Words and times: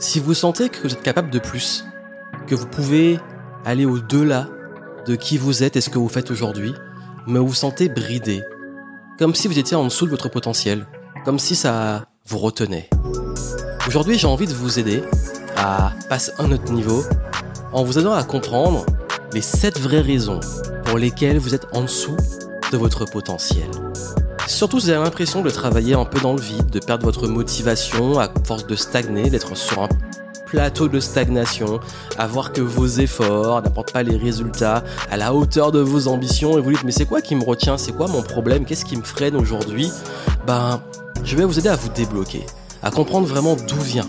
Si 0.00 0.20
vous 0.20 0.32
sentez 0.32 0.68
que 0.68 0.82
vous 0.82 0.92
êtes 0.92 1.02
capable 1.02 1.28
de 1.30 1.40
plus, 1.40 1.84
que 2.46 2.54
vous 2.54 2.66
pouvez 2.66 3.18
aller 3.64 3.84
au-delà 3.84 4.46
de 5.06 5.16
qui 5.16 5.38
vous 5.38 5.64
êtes 5.64 5.74
et 5.74 5.80
ce 5.80 5.90
que 5.90 5.98
vous 5.98 6.08
faites 6.08 6.30
aujourd'hui, 6.30 6.72
mais 7.26 7.40
vous 7.40 7.48
vous 7.48 7.54
sentez 7.54 7.88
bridé, 7.88 8.44
comme 9.18 9.34
si 9.34 9.48
vous 9.48 9.58
étiez 9.58 9.76
en 9.76 9.82
dessous 9.82 10.04
de 10.04 10.10
votre 10.10 10.28
potentiel, 10.28 10.86
comme 11.24 11.40
si 11.40 11.56
ça 11.56 12.04
vous 12.26 12.38
retenait. 12.38 12.88
Aujourd'hui, 13.88 14.16
j'ai 14.16 14.28
envie 14.28 14.46
de 14.46 14.54
vous 14.54 14.78
aider 14.78 15.02
à 15.56 15.92
passer 16.08 16.30
un 16.38 16.52
autre 16.52 16.72
niveau 16.72 17.02
en 17.72 17.82
vous 17.82 17.98
aidant 17.98 18.12
à 18.12 18.22
comprendre 18.22 18.86
les 19.32 19.42
7 19.42 19.80
vraies 19.80 20.00
raisons 20.00 20.38
pour 20.84 20.98
lesquelles 20.98 21.38
vous 21.38 21.56
êtes 21.56 21.66
en 21.72 21.82
dessous 21.82 22.16
de 22.70 22.76
votre 22.76 23.04
potentiel. 23.04 23.68
Surtout 24.48 24.78
vous 24.78 24.88
avez 24.88 25.04
l'impression 25.04 25.42
de 25.42 25.50
travailler 25.50 25.92
un 25.92 26.06
peu 26.06 26.20
dans 26.20 26.32
le 26.32 26.40
vide, 26.40 26.70
de 26.70 26.80
perdre 26.80 27.04
votre 27.04 27.28
motivation 27.28 28.18
à 28.18 28.30
force 28.46 28.66
de 28.66 28.76
stagner, 28.76 29.28
d'être 29.28 29.54
sur 29.54 29.82
un 29.82 29.88
plateau 30.46 30.88
de 30.88 31.00
stagnation, 31.00 31.80
à 32.16 32.26
voir 32.26 32.52
que 32.54 32.62
vos 32.62 32.86
efforts 32.86 33.60
n'apportent 33.60 33.92
pas 33.92 34.02
les 34.02 34.16
résultats 34.16 34.82
à 35.10 35.18
la 35.18 35.34
hauteur 35.34 35.70
de 35.70 35.80
vos 35.80 36.08
ambitions 36.08 36.56
et 36.56 36.62
vous 36.62 36.70
dites 36.70 36.82
mais 36.82 36.92
c'est 36.92 37.04
quoi 37.04 37.20
qui 37.20 37.34
me 37.34 37.44
retient, 37.44 37.76
c'est 37.76 37.92
quoi 37.92 38.08
mon 38.08 38.22
problème, 38.22 38.64
qu'est-ce 38.64 38.86
qui 38.86 38.96
me 38.96 39.02
freine 39.02 39.36
aujourd'hui? 39.36 39.92
Ben, 40.46 40.80
je 41.24 41.36
vais 41.36 41.44
vous 41.44 41.58
aider 41.58 41.68
à 41.68 41.76
vous 41.76 41.90
débloquer, 41.90 42.46
à 42.82 42.90
comprendre 42.90 43.26
vraiment 43.26 43.54
d'où 43.54 43.80
vient 43.80 44.08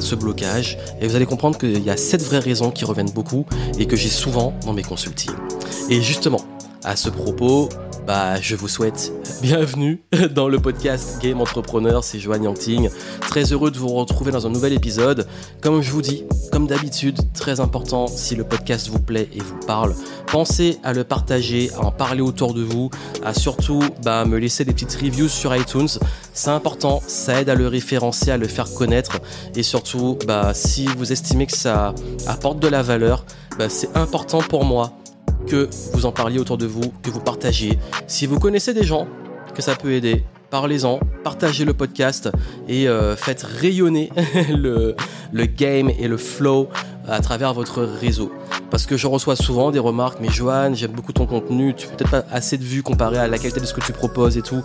ce 0.00 0.16
blocage 0.16 0.76
et 1.00 1.06
vous 1.06 1.14
allez 1.14 1.26
comprendre 1.26 1.56
qu'il 1.56 1.84
y 1.84 1.90
a 1.90 1.96
sept 1.96 2.22
vraies 2.22 2.40
raisons 2.40 2.72
qui 2.72 2.84
reviennent 2.84 3.12
beaucoup 3.12 3.46
et 3.78 3.86
que 3.86 3.94
j'ai 3.94 4.08
souvent 4.08 4.54
dans 4.66 4.72
mes 4.72 4.82
consultings. 4.82 5.30
Et 5.88 6.02
justement, 6.02 6.40
à 6.84 6.96
ce 6.96 7.10
propos, 7.10 7.68
bah, 8.06 8.40
je 8.40 8.56
vous 8.56 8.68
souhaite 8.68 9.12
bienvenue 9.42 10.02
dans 10.34 10.48
le 10.48 10.58
podcast 10.58 11.20
Game 11.20 11.40
Entrepreneur, 11.40 12.04
c'est 12.04 12.18
Joanne 12.18 12.44
Yangting. 12.44 12.88
Très 13.20 13.52
heureux 13.52 13.70
de 13.70 13.78
vous 13.78 13.88
retrouver 13.88 14.32
dans 14.32 14.46
un 14.46 14.50
nouvel 14.50 14.72
épisode. 14.72 15.26
Comme 15.60 15.82
je 15.82 15.90
vous 15.90 16.02
dis, 16.02 16.24
comme 16.52 16.66
d'habitude, 16.66 17.18
très 17.34 17.60
important, 17.60 18.06
si 18.06 18.36
le 18.36 18.44
podcast 18.44 18.88
vous 18.88 19.00
plaît 19.00 19.28
et 19.34 19.40
vous 19.40 19.58
parle, 19.66 19.94
pensez 20.26 20.78
à 20.84 20.92
le 20.92 21.04
partager, 21.04 21.70
à 21.76 21.86
en 21.86 21.90
parler 21.90 22.22
autour 22.22 22.54
de 22.54 22.62
vous, 22.62 22.90
à 23.24 23.34
surtout 23.34 23.82
bah, 24.02 24.24
me 24.24 24.38
laisser 24.38 24.64
des 24.64 24.72
petites 24.72 24.94
reviews 24.94 25.28
sur 25.28 25.54
iTunes. 25.54 25.88
C'est 26.32 26.50
important, 26.50 27.02
ça 27.06 27.40
aide 27.40 27.48
à 27.48 27.54
le 27.54 27.66
référencer, 27.66 28.30
à 28.30 28.36
le 28.36 28.48
faire 28.48 28.72
connaître 28.72 29.18
et 29.54 29.62
surtout, 29.62 30.16
bah, 30.26 30.52
si 30.54 30.86
vous 30.86 31.12
estimez 31.12 31.46
que 31.46 31.56
ça 31.56 31.94
apporte 32.26 32.60
de 32.60 32.68
la 32.68 32.82
valeur, 32.82 33.24
bah, 33.58 33.68
c'est 33.68 33.94
important 33.96 34.38
pour 34.38 34.64
moi 34.64 34.92
que 35.48 35.68
vous 35.92 36.06
en 36.06 36.12
parliez 36.12 36.38
autour 36.38 36.58
de 36.58 36.66
vous, 36.66 36.92
que 37.02 37.10
vous 37.10 37.20
partagiez. 37.20 37.78
Si 38.06 38.26
vous 38.26 38.38
connaissez 38.38 38.74
des 38.74 38.84
gens 38.84 39.08
que 39.54 39.62
ça 39.62 39.74
peut 39.74 39.92
aider, 39.92 40.24
parlez-en, 40.50 41.00
partagez 41.24 41.64
le 41.64 41.74
podcast 41.74 42.30
et 42.68 42.88
euh, 42.88 43.16
faites 43.16 43.42
rayonner 43.42 44.10
le, 44.50 44.94
le 45.32 45.46
game 45.46 45.90
et 45.90 46.08
le 46.08 46.16
flow 46.16 46.68
à 47.08 47.20
travers 47.20 47.54
votre 47.54 47.82
réseau. 47.82 48.32
Parce 48.70 48.86
que 48.86 48.96
je 48.96 49.06
reçois 49.06 49.36
souvent 49.36 49.70
des 49.70 49.78
remarques, 49.78 50.18
mais 50.20 50.28
Johan, 50.28 50.74
j'aime 50.74 50.92
beaucoup 50.92 51.12
ton 51.12 51.26
contenu, 51.26 51.74
tu 51.74 51.86
peut-être 51.88 52.10
pas 52.10 52.24
assez 52.30 52.58
de 52.58 52.64
vues 52.64 52.82
comparé 52.82 53.18
à 53.18 53.26
la 53.26 53.38
qualité 53.38 53.60
de 53.60 53.66
ce 53.66 53.72
que 53.72 53.80
tu 53.80 53.92
proposes 53.92 54.36
et 54.36 54.42
tout. 54.42 54.62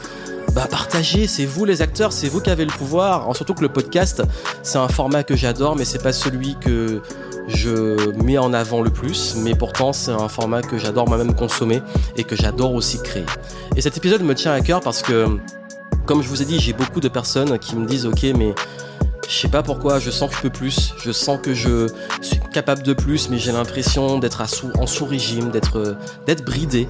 Bah 0.53 0.67
partagez, 0.69 1.25
c'est 1.25 1.45
vous 1.45 1.65
les 1.65 1.81
acteurs, 1.81 2.11
c'est 2.11 2.27
vous 2.27 2.41
qui 2.41 2.49
avez 2.49 2.65
le 2.65 2.71
pouvoir. 2.71 3.35
Surtout 3.35 3.53
que 3.53 3.61
le 3.61 3.69
podcast, 3.69 4.23
c'est 4.61 4.77
un 4.77 4.87
format 4.87 5.23
que 5.23 5.35
j'adore, 5.35 5.75
mais 5.75 5.85
c'est 5.85 6.03
pas 6.03 6.13
celui 6.13 6.55
que 6.59 7.01
je 7.47 8.11
mets 8.23 8.37
en 8.37 8.53
avant 8.53 8.81
le 8.81 8.89
plus, 8.89 9.35
mais 9.37 9.55
pourtant 9.55 9.93
c'est 9.93 10.11
un 10.11 10.29
format 10.29 10.61
que 10.61 10.77
j'adore 10.77 11.07
moi-même 11.07 11.33
consommer 11.33 11.81
et 12.17 12.23
que 12.23 12.35
j'adore 12.35 12.73
aussi 12.73 13.01
créer. 13.01 13.25
Et 13.75 13.81
cet 13.81 13.97
épisode 13.97 14.21
me 14.21 14.35
tient 14.35 14.53
à 14.53 14.61
cœur 14.61 14.81
parce 14.81 15.01
que, 15.01 15.27
comme 16.05 16.21
je 16.21 16.27
vous 16.27 16.41
ai 16.41 16.45
dit, 16.45 16.59
j'ai 16.59 16.73
beaucoup 16.73 16.99
de 16.99 17.09
personnes 17.09 17.57
qui 17.59 17.75
me 17.75 17.85
disent 17.85 18.05
ok 18.05 18.23
mais 18.37 18.53
je 19.33 19.39
sais 19.39 19.47
pas 19.47 19.63
pourquoi, 19.63 19.99
je 19.99 20.11
sens 20.11 20.29
que 20.29 20.35
je 20.35 20.41
peux 20.43 20.49
plus, 20.51 20.93
je 20.99 21.11
sens 21.11 21.39
que 21.41 21.55
je 21.55 21.87
suis 22.21 22.39
capable 22.53 22.83
de 22.83 22.93
plus, 22.93 23.29
mais 23.29 23.39
j'ai 23.39 23.51
l'impression 23.51 24.19
d'être 24.19 24.43
en 24.79 24.85
sous-régime, 24.85 25.49
d'être 25.49 26.45
bridé. 26.45 26.87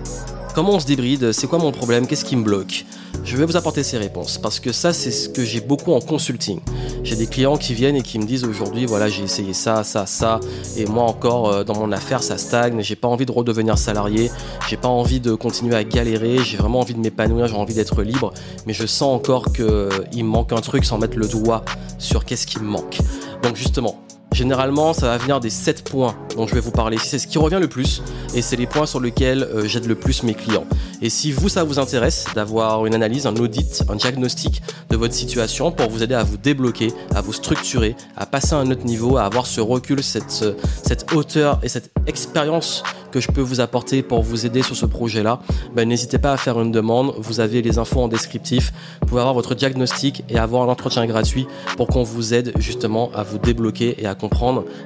Comment 0.53 0.73
on 0.73 0.79
se 0.79 0.85
débride? 0.85 1.31
C'est 1.31 1.47
quoi 1.47 1.57
mon 1.57 1.72
problème? 1.72 2.05
Qu'est-ce 2.05 2.25
qui 2.25 2.35
me 2.35 2.44
bloque? 2.44 2.85
Je 3.23 3.38
vais 3.38 3.45
vous 3.45 3.57
apporter 3.57 3.81
ces 3.81 3.97
réponses 3.97 4.38
parce 4.38 4.59
que 4.59 4.72
ça, 4.72 4.94
c'est 4.94 5.09
ce 5.09 5.28
que 5.28 5.44
j'ai 5.44 5.61
beaucoup 5.61 5.94
en 5.94 6.00
consulting. 6.00 6.59
J'ai 7.03 7.16
des 7.16 7.25
clients 7.25 7.57
qui 7.57 7.73
viennent 7.73 7.95
et 7.95 8.03
qui 8.03 8.19
me 8.19 8.25
disent 8.25 8.44
aujourd'hui, 8.44 8.85
voilà, 8.85 9.09
j'ai 9.09 9.23
essayé 9.23 9.53
ça, 9.53 9.83
ça, 9.83 10.05
ça, 10.05 10.39
et 10.78 10.85
moi 10.85 11.05
encore 11.05 11.50
euh, 11.50 11.63
dans 11.63 11.75
mon 11.75 11.91
affaire, 11.91 12.22
ça 12.22 12.38
stagne. 12.38 12.81
J'ai 12.81 12.95
pas 12.95 13.07
envie 13.07 13.25
de 13.25 13.31
redevenir 13.31 13.79
salarié, 13.79 14.29
j'ai 14.69 14.78
pas 14.78 14.89
envie 14.89 15.19
de 15.19 15.33
continuer 15.33 15.75
à 15.75 15.83
galérer, 15.83 16.38
j'ai 16.44 16.57
vraiment 16.57 16.81
envie 16.81 16.94
de 16.94 16.99
m'épanouir, 16.99 17.47
j'ai 17.47 17.55
envie 17.55 17.73
d'être 17.73 18.03
libre, 18.03 18.31
mais 18.67 18.73
je 18.73 18.85
sens 18.85 19.16
encore 19.16 19.53
qu'il 19.53 19.66
me 19.66 20.29
manque 20.29 20.53
un 20.53 20.61
truc 20.61 20.85
sans 20.85 20.99
mettre 20.99 21.17
le 21.17 21.28
doigt 21.28 21.66
sur 21.97 22.25
qu'est-ce 22.25 22.45
qui 22.45 22.59
me 22.59 22.66
manque. 22.66 22.99
Donc 23.41 23.55
justement, 23.55 24.03
Généralement, 24.33 24.94
ça 24.94 25.07
va 25.07 25.17
venir 25.17 25.39
des 25.39 25.51
7 25.51 25.88
points 25.88 26.16
dont 26.35 26.47
je 26.47 26.55
vais 26.55 26.59
vous 26.59 26.71
parler. 26.71 26.97
C'est 26.97 27.19
ce 27.19 27.27
qui 27.27 27.38
revient 27.38 27.59
le 27.61 27.67
plus 27.67 28.01
et 28.33 28.41
c'est 28.41 28.55
les 28.55 28.66
points 28.66 28.88
sur 28.88 28.99
lesquels 28.99 29.44
euh, 29.44 29.67
j'aide 29.67 29.85
le 29.85 29.94
plus 29.94 30.23
mes 30.23 30.33
clients. 30.33 30.66
Et 31.03 31.09
si 31.09 31.31
vous, 31.31 31.49
ça 31.49 31.63
vous 31.63 31.77
intéresse 31.77 32.25
d'avoir 32.33 32.88
une 32.88 32.95
analyse, 32.95 33.27
un 33.27 33.35
audit, 33.35 33.83
un 33.89 33.95
diagnostic 33.95 34.63
de 34.89 34.97
votre 34.97 35.13
situation 35.13 35.72
pour 35.72 35.89
vous 35.89 36.01
aider 36.01 36.16
à 36.16 36.23
vous 36.23 36.38
débloquer, 36.38 36.91
à 37.13 37.22
vous 37.22 37.33
structurer, 37.33 37.95
à 38.17 38.25
passer 38.25 38.55
à 38.55 38.57
un 38.57 38.72
autre 38.72 38.85
niveau, 38.85 39.17
à 39.17 39.23
avoir 39.23 39.45
ce 39.45 39.61
recul, 39.61 40.01
cette, 40.01 40.45
cette 40.83 41.13
hauteur 41.13 41.59
et 41.61 41.69
cette 41.69 41.91
expérience 42.07 42.83
que 43.11 43.19
je 43.19 43.31
peux 43.31 43.41
vous 43.41 43.61
apporter 43.61 44.01
pour 44.01 44.23
vous 44.23 44.47
aider 44.47 44.63
sur 44.63 44.75
ce 44.75 44.88
projet-là, 44.88 45.39
ben, 45.75 45.88
n'hésitez 45.88 46.17
pas 46.17 46.33
à 46.33 46.38
faire 46.38 46.59
une 46.59 46.72
demande. 46.72 47.13
Vous 47.19 47.39
avez 47.39 47.61
les 47.61 47.77
infos 47.77 48.01
en 48.01 48.07
descriptif. 48.07 48.73
Vous 49.01 49.07
pouvez 49.07 49.22
avoir 49.22 49.35
votre 49.35 49.53
diagnostic 49.53 50.23
et 50.29 50.39
avoir 50.39 50.63
un 50.63 50.72
entretien 50.72 51.05
gratuit 51.05 51.45
pour 51.77 51.88
qu'on 51.88 52.01
vous 52.01 52.33
aide 52.33 52.53
justement 52.57 53.11
à 53.13 53.22
vous 53.22 53.38
débloquer 53.38 54.01
et 54.01 54.07
à 54.07 54.16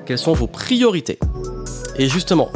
quelles 0.05 0.17
sont 0.17 0.33
vos 0.33 0.47
priorités. 0.47 1.19
Et 1.97 2.07
justement, 2.07 2.51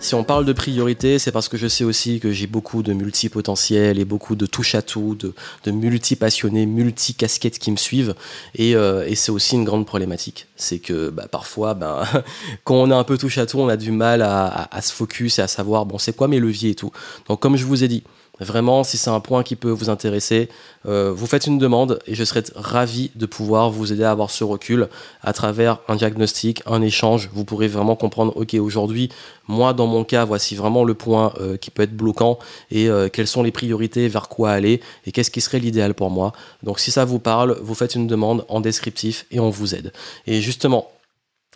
si 0.00 0.14
on 0.14 0.22
parle 0.22 0.44
de 0.44 0.52
priorité, 0.52 1.18
c'est 1.18 1.32
parce 1.32 1.48
que 1.48 1.56
je 1.56 1.66
sais 1.66 1.82
aussi 1.82 2.20
que 2.20 2.30
j'ai 2.30 2.46
beaucoup 2.46 2.82
de 2.82 2.92
multipotentiels 2.92 3.98
et 3.98 4.04
beaucoup 4.04 4.36
de 4.36 4.46
touche 4.46 4.74
à 4.76 4.82
tout, 4.82 5.16
de, 5.16 5.34
de 5.64 5.70
multi-passionnés, 5.72 6.66
multi-casquettes 6.66 7.58
qui 7.58 7.72
me 7.72 7.76
suivent. 7.76 8.14
Et, 8.54 8.76
euh, 8.76 9.12
c'est 9.16 9.32
aussi 9.32 9.56
une 9.56 9.64
grande 9.64 9.86
problématique. 9.86 10.46
C'est 10.54 10.78
que 10.78 11.10
bah, 11.10 11.26
parfois, 11.28 11.74
ben, 11.74 12.04
quand 12.64 12.76
on 12.76 12.90
est 12.90 12.94
un 12.94 13.04
peu 13.04 13.18
touche 13.18 13.38
à 13.38 13.46
tout, 13.46 13.58
on 13.58 13.68
a 13.68 13.76
du 13.76 13.90
mal 13.90 14.22
à 14.22 14.82
se 14.82 14.92
focus 14.92 15.40
et 15.40 15.42
à 15.42 15.48
savoir, 15.48 15.84
bon, 15.84 15.98
c'est 15.98 16.14
quoi 16.14 16.28
mes 16.28 16.38
leviers 16.38 16.70
et 16.70 16.74
tout. 16.74 16.92
Donc, 17.28 17.40
comme 17.40 17.56
je 17.56 17.64
vous 17.64 17.82
ai 17.82 17.88
dit, 17.88 18.04
Vraiment, 18.40 18.84
si 18.84 18.96
c'est 18.96 19.10
un 19.10 19.20
point 19.20 19.42
qui 19.42 19.56
peut 19.56 19.70
vous 19.70 19.90
intéresser, 19.90 20.48
euh, 20.86 21.12
vous 21.12 21.26
faites 21.26 21.46
une 21.46 21.58
demande 21.58 21.98
et 22.06 22.14
je 22.14 22.22
serai 22.22 22.42
ravi 22.54 23.10
de 23.16 23.26
pouvoir 23.26 23.70
vous 23.70 23.92
aider 23.92 24.04
à 24.04 24.12
avoir 24.12 24.30
ce 24.30 24.44
recul 24.44 24.88
à 25.22 25.32
travers 25.32 25.78
un 25.88 25.96
diagnostic, 25.96 26.62
un 26.66 26.80
échange. 26.80 27.30
Vous 27.32 27.44
pourrez 27.44 27.66
vraiment 27.66 27.96
comprendre, 27.96 28.32
ok, 28.36 28.54
aujourd'hui, 28.54 29.08
moi, 29.48 29.72
dans 29.72 29.86
mon 29.86 30.04
cas, 30.04 30.24
voici 30.24 30.54
vraiment 30.54 30.84
le 30.84 30.94
point 30.94 31.32
euh, 31.40 31.56
qui 31.56 31.70
peut 31.70 31.82
être 31.82 31.96
bloquant 31.96 32.38
et 32.70 32.88
euh, 32.88 33.08
quelles 33.08 33.26
sont 33.26 33.42
les 33.42 33.50
priorités, 33.50 34.06
vers 34.08 34.28
quoi 34.28 34.50
aller 34.50 34.80
et 35.04 35.12
qu'est-ce 35.12 35.30
qui 35.30 35.40
serait 35.40 35.58
l'idéal 35.58 35.94
pour 35.94 36.10
moi. 36.10 36.32
Donc, 36.62 36.78
si 36.78 36.92
ça 36.92 37.04
vous 37.04 37.18
parle, 37.18 37.58
vous 37.62 37.74
faites 37.74 37.96
une 37.96 38.06
demande 38.06 38.44
en 38.48 38.60
descriptif 38.60 39.26
et 39.32 39.40
on 39.40 39.50
vous 39.50 39.74
aide. 39.74 39.92
Et 40.26 40.40
justement, 40.40 40.90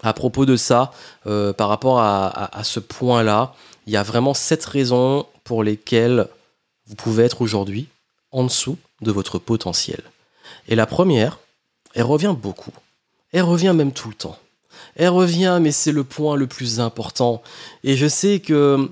à 0.03 0.15
propos 0.15 0.47
de 0.47 0.57
ça, 0.57 0.91
par 1.25 1.69
rapport 1.69 2.01
à 2.01 2.65
ce 2.65 2.81
point-là, 2.81 3.55
il 3.87 3.93
y 3.93 3.97
a 3.97 4.03
vraiment 4.03 4.35
sept 4.35 4.65
raisons 4.65 5.27
pour 5.45 5.63
lesquelles 5.63 6.27
vous 6.93 6.97
pouvez 6.97 7.25
être 7.25 7.41
aujourd'hui 7.41 7.89
en 8.33 8.45
dessous 8.45 8.77
de 9.01 9.11
votre 9.11 9.39
potentiel. 9.39 10.03
Et 10.69 10.75
la 10.75 10.85
première, 10.85 11.39
elle 11.95 12.03
revient 12.03 12.35
beaucoup. 12.39 12.75
Elle 13.33 13.45
revient 13.45 13.73
même 13.75 13.93
tout 13.93 14.11
le 14.11 14.15
temps. 14.15 14.39
Elle 14.95 15.09
revient, 15.09 15.59
mais 15.63 15.73
c'est 15.73 15.91
le 15.91 16.05
point 16.05 16.37
le 16.37 16.47
plus 16.47 16.81
important. 16.81 17.43
Et 17.83 17.97
je 17.97 18.07
sais 18.07 18.41
que 18.41 18.91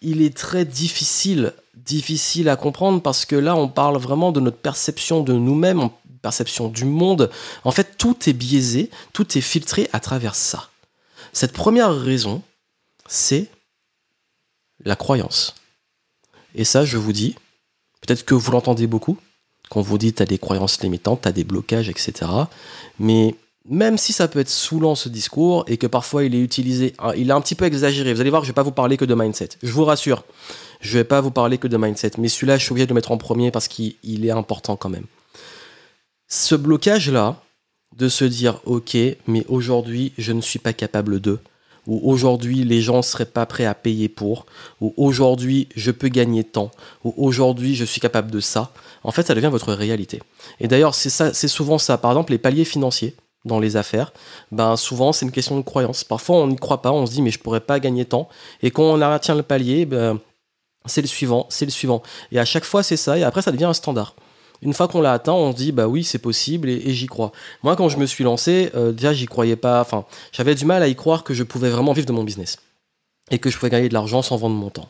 il 0.00 0.22
est 0.22 0.36
très 0.36 0.64
difficile, 0.64 1.54
difficile 1.76 2.48
à 2.48 2.56
comprendre 2.56 3.00
parce 3.00 3.24
que 3.24 3.36
là, 3.36 3.54
on 3.54 3.68
parle 3.68 3.96
vraiment 3.96 4.32
de 4.32 4.40
notre 4.40 4.58
perception 4.58 5.22
de 5.22 5.32
nous-mêmes, 5.32 5.88
perception 6.22 6.66
du 6.66 6.84
monde. 6.84 7.30
En 7.62 7.70
fait, 7.70 7.96
tout 7.96 8.28
est 8.28 8.32
biaisé, 8.32 8.90
tout 9.12 9.38
est 9.38 9.40
filtré 9.40 9.88
à 9.92 10.00
travers 10.00 10.34
ça. 10.34 10.68
Cette 11.32 11.52
première 11.52 11.94
raison, 11.94 12.42
c'est 13.06 13.46
la 14.84 14.96
croyance. 14.96 15.54
Et 16.56 16.64
ça, 16.64 16.84
je 16.84 16.96
vous 16.96 17.12
dis, 17.12 17.36
peut-être 18.00 18.24
que 18.24 18.34
vous 18.34 18.50
l'entendez 18.50 18.88
beaucoup, 18.88 19.18
quand 19.68 19.80
vous 19.80 19.98
dites 19.98 20.16
tu 20.16 20.22
as 20.22 20.26
des 20.26 20.38
croyances 20.38 20.80
limitantes, 20.82 21.22
tu 21.22 21.28
as 21.28 21.32
des 21.32 21.44
blocages, 21.44 21.88
etc. 21.88 22.12
Mais 22.98 23.36
même 23.68 23.98
si 23.98 24.12
ça 24.12 24.26
peut 24.26 24.40
être 24.40 24.48
saoulant 24.48 24.94
ce 24.94 25.08
discours 25.08 25.64
et 25.68 25.76
que 25.76 25.86
parfois 25.86 26.24
il 26.24 26.34
est 26.34 26.40
utilisé, 26.40 26.94
hein, 26.98 27.12
il 27.16 27.30
est 27.30 27.32
un 27.32 27.40
petit 27.40 27.54
peu 27.54 27.64
exagéré, 27.64 28.14
vous 28.14 28.20
allez 28.20 28.30
voir, 28.30 28.42
je 28.42 28.46
ne 28.46 28.52
vais 28.52 28.54
pas 28.54 28.62
vous 28.62 28.72
parler 28.72 28.96
que 28.96 29.04
de 29.04 29.14
mindset. 29.14 29.50
Je 29.62 29.72
vous 29.72 29.84
rassure, 29.84 30.24
je 30.80 30.90
ne 30.90 31.00
vais 31.00 31.04
pas 31.04 31.20
vous 31.20 31.30
parler 31.30 31.58
que 31.58 31.68
de 31.68 31.76
mindset. 31.76 32.12
Mais 32.18 32.28
celui-là, 32.28 32.58
je 32.58 32.64
suis 32.64 32.72
obligé 32.72 32.86
de 32.86 32.90
le 32.90 32.94
mettre 32.94 33.12
en 33.12 33.18
premier 33.18 33.50
parce 33.50 33.68
qu'il 33.68 34.24
est 34.24 34.30
important 34.30 34.76
quand 34.76 34.88
même. 34.88 35.06
Ce 36.28 36.54
blocage-là, 36.54 37.40
de 37.96 38.08
se 38.08 38.24
dire, 38.24 38.60
ok, 38.66 38.96
mais 39.26 39.44
aujourd'hui, 39.48 40.12
je 40.18 40.32
ne 40.32 40.40
suis 40.40 40.58
pas 40.58 40.72
capable 40.72 41.20
de, 41.20 41.38
ou 41.86 42.00
aujourd'hui 42.10 42.64
les 42.64 42.80
gens 42.80 42.98
ne 42.98 43.02
seraient 43.02 43.24
pas 43.24 43.46
prêts 43.46 43.64
à 43.66 43.74
payer 43.74 44.08
pour, 44.08 44.46
ou 44.80 44.92
aujourd'hui 44.96 45.68
je 45.76 45.90
peux 45.90 46.08
gagner 46.08 46.44
tant, 46.44 46.70
ou 47.04 47.14
aujourd'hui 47.16 47.74
je 47.74 47.84
suis 47.84 48.00
capable 48.00 48.30
de 48.30 48.40
ça, 48.40 48.70
en 49.04 49.12
fait 49.12 49.26
ça 49.26 49.34
devient 49.34 49.48
votre 49.50 49.72
réalité. 49.72 50.20
Et 50.60 50.68
d'ailleurs 50.68 50.94
c'est 50.94 51.48
souvent 51.48 51.78
ça. 51.78 51.98
Par 51.98 52.10
exemple 52.10 52.32
les 52.32 52.38
paliers 52.38 52.64
financiers, 52.64 53.14
dans 53.44 53.60
les 53.60 53.76
affaires, 53.76 54.12
ben 54.50 54.76
souvent 54.76 55.12
c'est 55.12 55.24
une 55.24 55.32
question 55.32 55.56
de 55.56 55.62
croyance. 55.62 56.02
Parfois 56.02 56.36
on 56.36 56.48
n'y 56.48 56.56
croit 56.56 56.82
pas, 56.82 56.92
on 56.92 57.06
se 57.06 57.12
dit 57.12 57.22
mais 57.22 57.30
je 57.30 57.38
pourrais 57.38 57.60
pas 57.60 57.78
gagner 57.78 58.04
tant. 58.04 58.28
Et 58.62 58.70
quand 58.70 58.82
on 58.82 59.00
atteint 59.00 59.36
le 59.36 59.44
palier, 59.44 59.86
ben, 59.86 60.18
c'est 60.84 61.00
le 61.00 61.06
suivant, 61.06 61.46
c'est 61.48 61.64
le 61.64 61.70
suivant. 61.70 62.02
Et 62.32 62.38
à 62.40 62.44
chaque 62.44 62.64
fois 62.64 62.82
c'est 62.82 62.96
ça, 62.96 63.16
et 63.16 63.22
après 63.22 63.42
ça 63.42 63.52
devient 63.52 63.64
un 63.66 63.72
standard. 63.72 64.16
Une 64.66 64.74
fois 64.74 64.88
qu'on 64.88 65.00
l'a 65.00 65.12
atteint, 65.12 65.32
on 65.32 65.52
se 65.52 65.56
dit 65.56 65.70
bah 65.70 65.86
oui 65.86 66.02
c'est 66.02 66.18
possible 66.18 66.68
et, 66.68 66.92
j'y 66.92 67.06
crois. 67.06 67.30
Moi 67.62 67.76
quand 67.76 67.88
je 67.88 67.98
me 67.98 68.04
suis 68.04 68.24
lancé, 68.24 68.70
euh, 68.74 68.90
déjà 68.90 69.12
j'y 69.12 69.26
croyais 69.26 69.54
pas, 69.54 69.80
enfin 69.80 70.04
j'avais 70.32 70.56
du 70.56 70.64
mal 70.64 70.82
à 70.82 70.88
y 70.88 70.96
croire 70.96 71.22
que 71.22 71.34
je 71.34 71.44
pouvais 71.44 71.70
vraiment 71.70 71.92
vivre 71.92 72.08
de 72.08 72.12
mon 72.12 72.24
business 72.24 72.58
et 73.30 73.38
que 73.38 73.48
je 73.48 73.56
pouvais 73.56 73.70
gagner 73.70 73.88
de 73.88 73.94
l'argent 73.94 74.22
sans 74.22 74.36
vendre 74.36 74.56
mon 74.56 74.70
temps. 74.70 74.88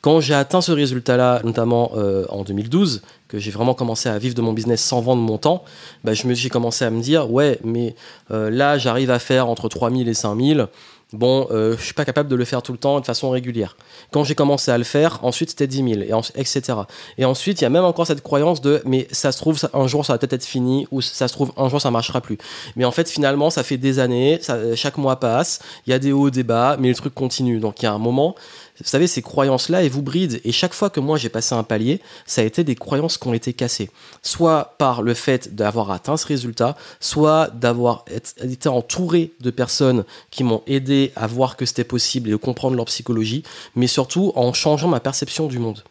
Quand 0.00 0.20
j'ai 0.20 0.34
atteint 0.34 0.60
ce 0.60 0.72
résultat-là, 0.72 1.40
notamment 1.44 1.92
euh, 1.94 2.26
en 2.30 2.42
2012, 2.42 3.02
que 3.28 3.38
j'ai 3.38 3.52
vraiment 3.52 3.74
commencé 3.74 4.08
à 4.08 4.18
vivre 4.18 4.34
de 4.34 4.42
mon 4.42 4.52
business 4.52 4.82
sans 4.82 5.00
vendre 5.00 5.22
mon 5.22 5.38
temps, 5.38 5.64
bah, 6.04 6.12
j'ai 6.14 6.48
commencé 6.48 6.84
à 6.84 6.90
me 6.90 7.00
dire, 7.00 7.30
ouais, 7.30 7.58
mais 7.64 7.94
euh, 8.30 8.50
là, 8.50 8.76
j'arrive 8.76 9.10
à 9.10 9.18
faire 9.18 9.48
entre 9.48 9.68
3000 9.68 10.08
et 10.08 10.14
5000 10.14 10.66
bon, 11.12 11.46
euh, 11.50 11.76
je 11.76 11.82
suis 11.82 11.94
pas 11.94 12.04
capable 12.04 12.28
de 12.28 12.36
le 12.36 12.44
faire 12.44 12.62
tout 12.62 12.72
le 12.72 12.78
temps 12.78 13.00
de 13.00 13.06
façon 13.06 13.30
régulière. 13.30 13.76
Quand 14.10 14.24
j'ai 14.24 14.34
commencé 14.34 14.70
à 14.70 14.78
le 14.78 14.84
faire, 14.84 15.18
ensuite 15.22 15.50
c'était 15.50 15.66
10 15.66 15.76
000, 15.76 15.88
et 16.02 16.40
etc. 16.40 16.78
Et 17.18 17.24
ensuite, 17.24 17.60
il 17.60 17.64
y 17.64 17.66
a 17.66 17.70
même 17.70 17.84
encore 17.84 18.06
cette 18.06 18.22
croyance 18.22 18.60
de, 18.60 18.82
mais 18.84 19.08
ça 19.12 19.32
se 19.32 19.38
trouve, 19.38 19.58
un 19.72 19.86
jour 19.86 20.04
ça 20.06 20.14
va 20.14 20.18
peut-être 20.18 20.32
être 20.34 20.44
fini, 20.44 20.86
ou 20.90 21.00
ça 21.00 21.28
se 21.28 21.32
trouve, 21.32 21.52
un 21.56 21.68
jour 21.68 21.80
ça 21.80 21.90
marchera 21.90 22.20
plus. 22.20 22.38
Mais 22.76 22.84
en 22.84 22.92
fait, 22.92 23.08
finalement, 23.08 23.50
ça 23.50 23.62
fait 23.62 23.78
des 23.78 23.98
années, 23.98 24.40
chaque 24.74 24.98
mois 24.98 25.16
passe, 25.20 25.60
il 25.86 25.90
y 25.90 25.92
a 25.92 25.98
des 25.98 26.12
hauts, 26.12 26.30
des 26.30 26.42
bas, 26.42 26.76
mais 26.78 26.88
le 26.88 26.94
truc 26.94 27.14
continue. 27.14 27.58
Donc 27.58 27.82
il 27.82 27.84
y 27.84 27.88
a 27.88 27.92
un 27.92 27.98
moment, 27.98 28.34
vous 28.82 28.88
savez, 28.88 29.06
ces 29.06 29.22
croyances-là, 29.22 29.84
elles 29.84 29.90
vous 29.90 30.02
brident. 30.02 30.40
Et 30.44 30.52
chaque 30.52 30.74
fois 30.74 30.90
que 30.90 31.00
moi 31.00 31.16
j'ai 31.16 31.28
passé 31.28 31.54
un 31.54 31.62
palier, 31.62 32.00
ça 32.26 32.42
a 32.42 32.44
été 32.44 32.64
des 32.64 32.74
croyances 32.74 33.16
qui 33.16 33.28
ont 33.28 33.34
été 33.34 33.52
cassées. 33.52 33.90
Soit 34.22 34.74
par 34.78 35.02
le 35.02 35.14
fait 35.14 35.54
d'avoir 35.54 35.90
atteint 35.90 36.16
ce 36.16 36.26
résultat, 36.26 36.76
soit 37.00 37.48
d'avoir 37.48 38.04
été 38.42 38.68
entouré 38.68 39.32
de 39.40 39.50
personnes 39.50 40.04
qui 40.30 40.44
m'ont 40.44 40.62
aidé 40.66 41.12
à 41.16 41.26
voir 41.26 41.56
que 41.56 41.64
c'était 41.64 41.84
possible 41.84 42.28
et 42.28 42.32
de 42.32 42.36
comprendre 42.36 42.76
leur 42.76 42.86
psychologie, 42.86 43.44
mais 43.76 43.86
surtout 43.86 44.32
en 44.34 44.52
changeant 44.52 44.88
ma 44.88 45.00
perception 45.00 45.46
du 45.46 45.58
monde 45.58 45.82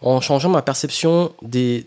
en 0.00 0.20
changeant 0.20 0.48
ma 0.48 0.62
perception 0.62 1.32
des, 1.42 1.84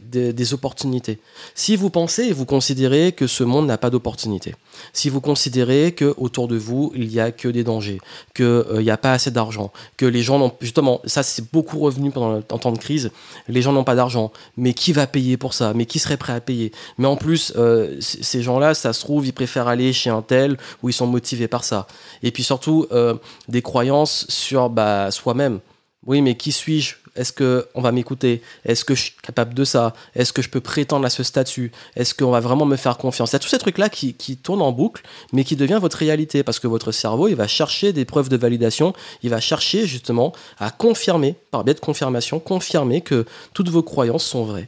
opportunités. 0.53 1.19
Si 1.55 1.75
vous 1.75 1.89
pensez 1.89 2.23
et 2.23 2.33
vous 2.33 2.45
considérez 2.45 3.11
que 3.11 3.27
ce 3.27 3.43
monde 3.43 3.67
n'a 3.67 3.77
pas 3.77 3.89
d'opportunités, 3.89 4.55
si 4.93 5.09
vous 5.09 5.21
considérez 5.21 5.93
que 5.93 6.13
autour 6.17 6.47
de 6.47 6.57
vous 6.57 6.91
il 6.95 7.07
n'y 7.07 7.19
a 7.19 7.31
que 7.31 7.47
des 7.47 7.63
dangers, 7.63 7.99
qu'il 8.35 8.45
euh, 8.45 8.81
n'y 8.81 8.89
a 8.89 8.97
pas 8.97 9.13
assez 9.13 9.31
d'argent, 9.31 9.71
que 9.97 10.05
les 10.05 10.23
gens 10.23 10.39
n'ont 10.39 10.53
justement 10.61 11.01
ça 11.05 11.23
c'est 11.23 11.51
beaucoup 11.51 11.79
revenu 11.79 12.11
pendant 12.11 12.33
le 12.33 12.43
temps 12.43 12.71
de 12.71 12.77
crise, 12.77 13.11
les 13.47 13.61
gens 13.61 13.71
n'ont 13.71 13.83
pas 13.83 13.95
d'argent, 13.95 14.31
mais 14.57 14.73
qui 14.73 14.93
va 14.93 15.07
payer 15.07 15.37
pour 15.37 15.53
ça, 15.53 15.73
mais 15.73 15.85
qui 15.85 15.99
serait 15.99 16.17
prêt 16.17 16.33
à 16.33 16.41
payer, 16.41 16.71
mais 16.97 17.07
en 17.07 17.15
plus 17.15 17.53
euh, 17.55 17.97
ces 17.99 18.41
gens-là 18.41 18.73
ça 18.73 18.93
se 18.93 19.01
trouve 19.01 19.25
ils 19.25 19.33
préfèrent 19.33 19.67
aller 19.67 19.93
chez 19.93 20.09
un 20.09 20.21
tel 20.21 20.57
où 20.81 20.89
ils 20.89 20.93
sont 20.93 21.07
motivés 21.07 21.47
par 21.47 21.63
ça, 21.63 21.87
et 22.23 22.31
puis 22.31 22.43
surtout 22.43 22.87
euh, 22.91 23.15
des 23.47 23.61
croyances 23.61 24.25
sur 24.29 24.69
bah, 24.69 25.11
soi-même. 25.11 25.59
Oui, 26.05 26.21
mais 26.21 26.35
qui 26.35 26.51
suis-je 26.51 26.95
est-ce 27.15 27.33
qu'on 27.33 27.81
va 27.81 27.91
m'écouter? 27.91 28.41
Est-ce 28.63 28.85
que 28.85 28.95
je 28.95 29.01
suis 29.03 29.13
capable 29.21 29.53
de 29.53 29.65
ça? 29.65 29.93
Est-ce 30.15 30.31
que 30.31 30.41
je 30.41 30.49
peux 30.49 30.61
prétendre 30.61 31.05
à 31.05 31.09
ce 31.09 31.23
statut? 31.23 31.71
Est-ce 31.95 32.13
qu'on 32.13 32.31
va 32.31 32.39
vraiment 32.39 32.65
me 32.65 32.77
faire 32.77 32.97
confiance? 32.97 33.31
Il 33.31 33.33
y 33.33 33.35
a 33.35 33.39
tous 33.39 33.49
ces 33.49 33.57
trucs-là 33.57 33.89
qui, 33.89 34.13
tournent 34.37 34.61
en 34.61 34.71
boucle, 34.71 35.03
mais 35.33 35.43
qui 35.43 35.57
deviennent 35.57 35.79
votre 35.79 35.97
réalité, 35.97 36.43
parce 36.43 36.59
que 36.59 36.67
votre 36.67 36.91
cerveau, 36.91 37.27
il 37.27 37.35
va 37.35 37.47
chercher 37.47 37.91
des 37.91 38.05
preuves 38.05 38.29
de 38.29 38.37
validation, 38.37 38.93
il 39.23 39.29
va 39.29 39.41
chercher 39.41 39.85
justement 39.87 40.31
à 40.59 40.71
confirmer, 40.71 41.35
par 41.51 41.65
biais 41.65 41.73
de 41.73 41.79
confirmation, 41.81 42.39
confirmer 42.39 43.01
que 43.01 43.25
toutes 43.53 43.69
vos 43.69 43.83
croyances 43.83 44.23
sont 44.23 44.45
vraies. 44.45 44.67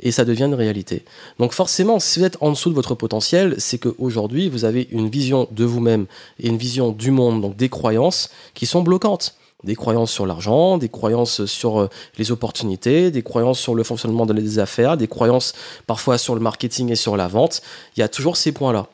Et 0.00 0.10
ça 0.10 0.24
devient 0.24 0.44
une 0.44 0.54
réalité. 0.54 1.04
Donc 1.38 1.52
forcément, 1.52 2.00
si 2.00 2.18
vous 2.18 2.24
êtes 2.24 2.38
en 2.40 2.50
dessous 2.50 2.70
de 2.70 2.74
votre 2.74 2.94
potentiel, 2.94 3.56
c'est 3.58 3.78
qu'aujourd'hui, 3.78 4.48
vous 4.48 4.64
avez 4.64 4.88
une 4.90 5.08
vision 5.08 5.48
de 5.50 5.64
vous-même 5.64 6.06
et 6.40 6.48
une 6.48 6.56
vision 6.56 6.90
du 6.90 7.10
monde, 7.10 7.42
donc 7.42 7.56
des 7.56 7.68
croyances 7.68 8.30
qui 8.54 8.66
sont 8.66 8.82
bloquantes 8.82 9.36
des 9.64 9.74
croyances 9.74 10.12
sur 10.12 10.26
l'argent, 10.26 10.78
des 10.78 10.88
croyances 10.88 11.46
sur 11.46 11.80
euh, 11.80 11.88
les 12.18 12.30
opportunités, 12.30 13.10
des 13.10 13.22
croyances 13.22 13.58
sur 13.58 13.74
le 13.74 13.82
fonctionnement 13.82 14.26
des 14.26 14.58
affaires, 14.58 14.96
des 14.96 15.08
croyances 15.08 15.54
parfois 15.86 16.18
sur 16.18 16.34
le 16.34 16.40
marketing 16.40 16.90
et 16.90 16.96
sur 16.96 17.16
la 17.16 17.28
vente. 17.28 17.62
Il 17.96 18.00
y 18.00 18.02
a 18.02 18.08
toujours 18.08 18.36
ces 18.36 18.52
points-là. 18.52 18.86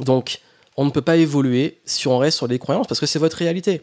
Donc, 0.00 0.40
on 0.76 0.84
ne 0.84 0.90
peut 0.90 1.02
pas 1.02 1.16
évoluer 1.16 1.78
si 1.84 2.08
on 2.08 2.18
reste 2.18 2.38
sur 2.38 2.48
des 2.48 2.58
croyances 2.58 2.86
parce 2.86 3.00
que 3.00 3.06
c'est 3.06 3.18
votre 3.18 3.36
réalité. 3.36 3.82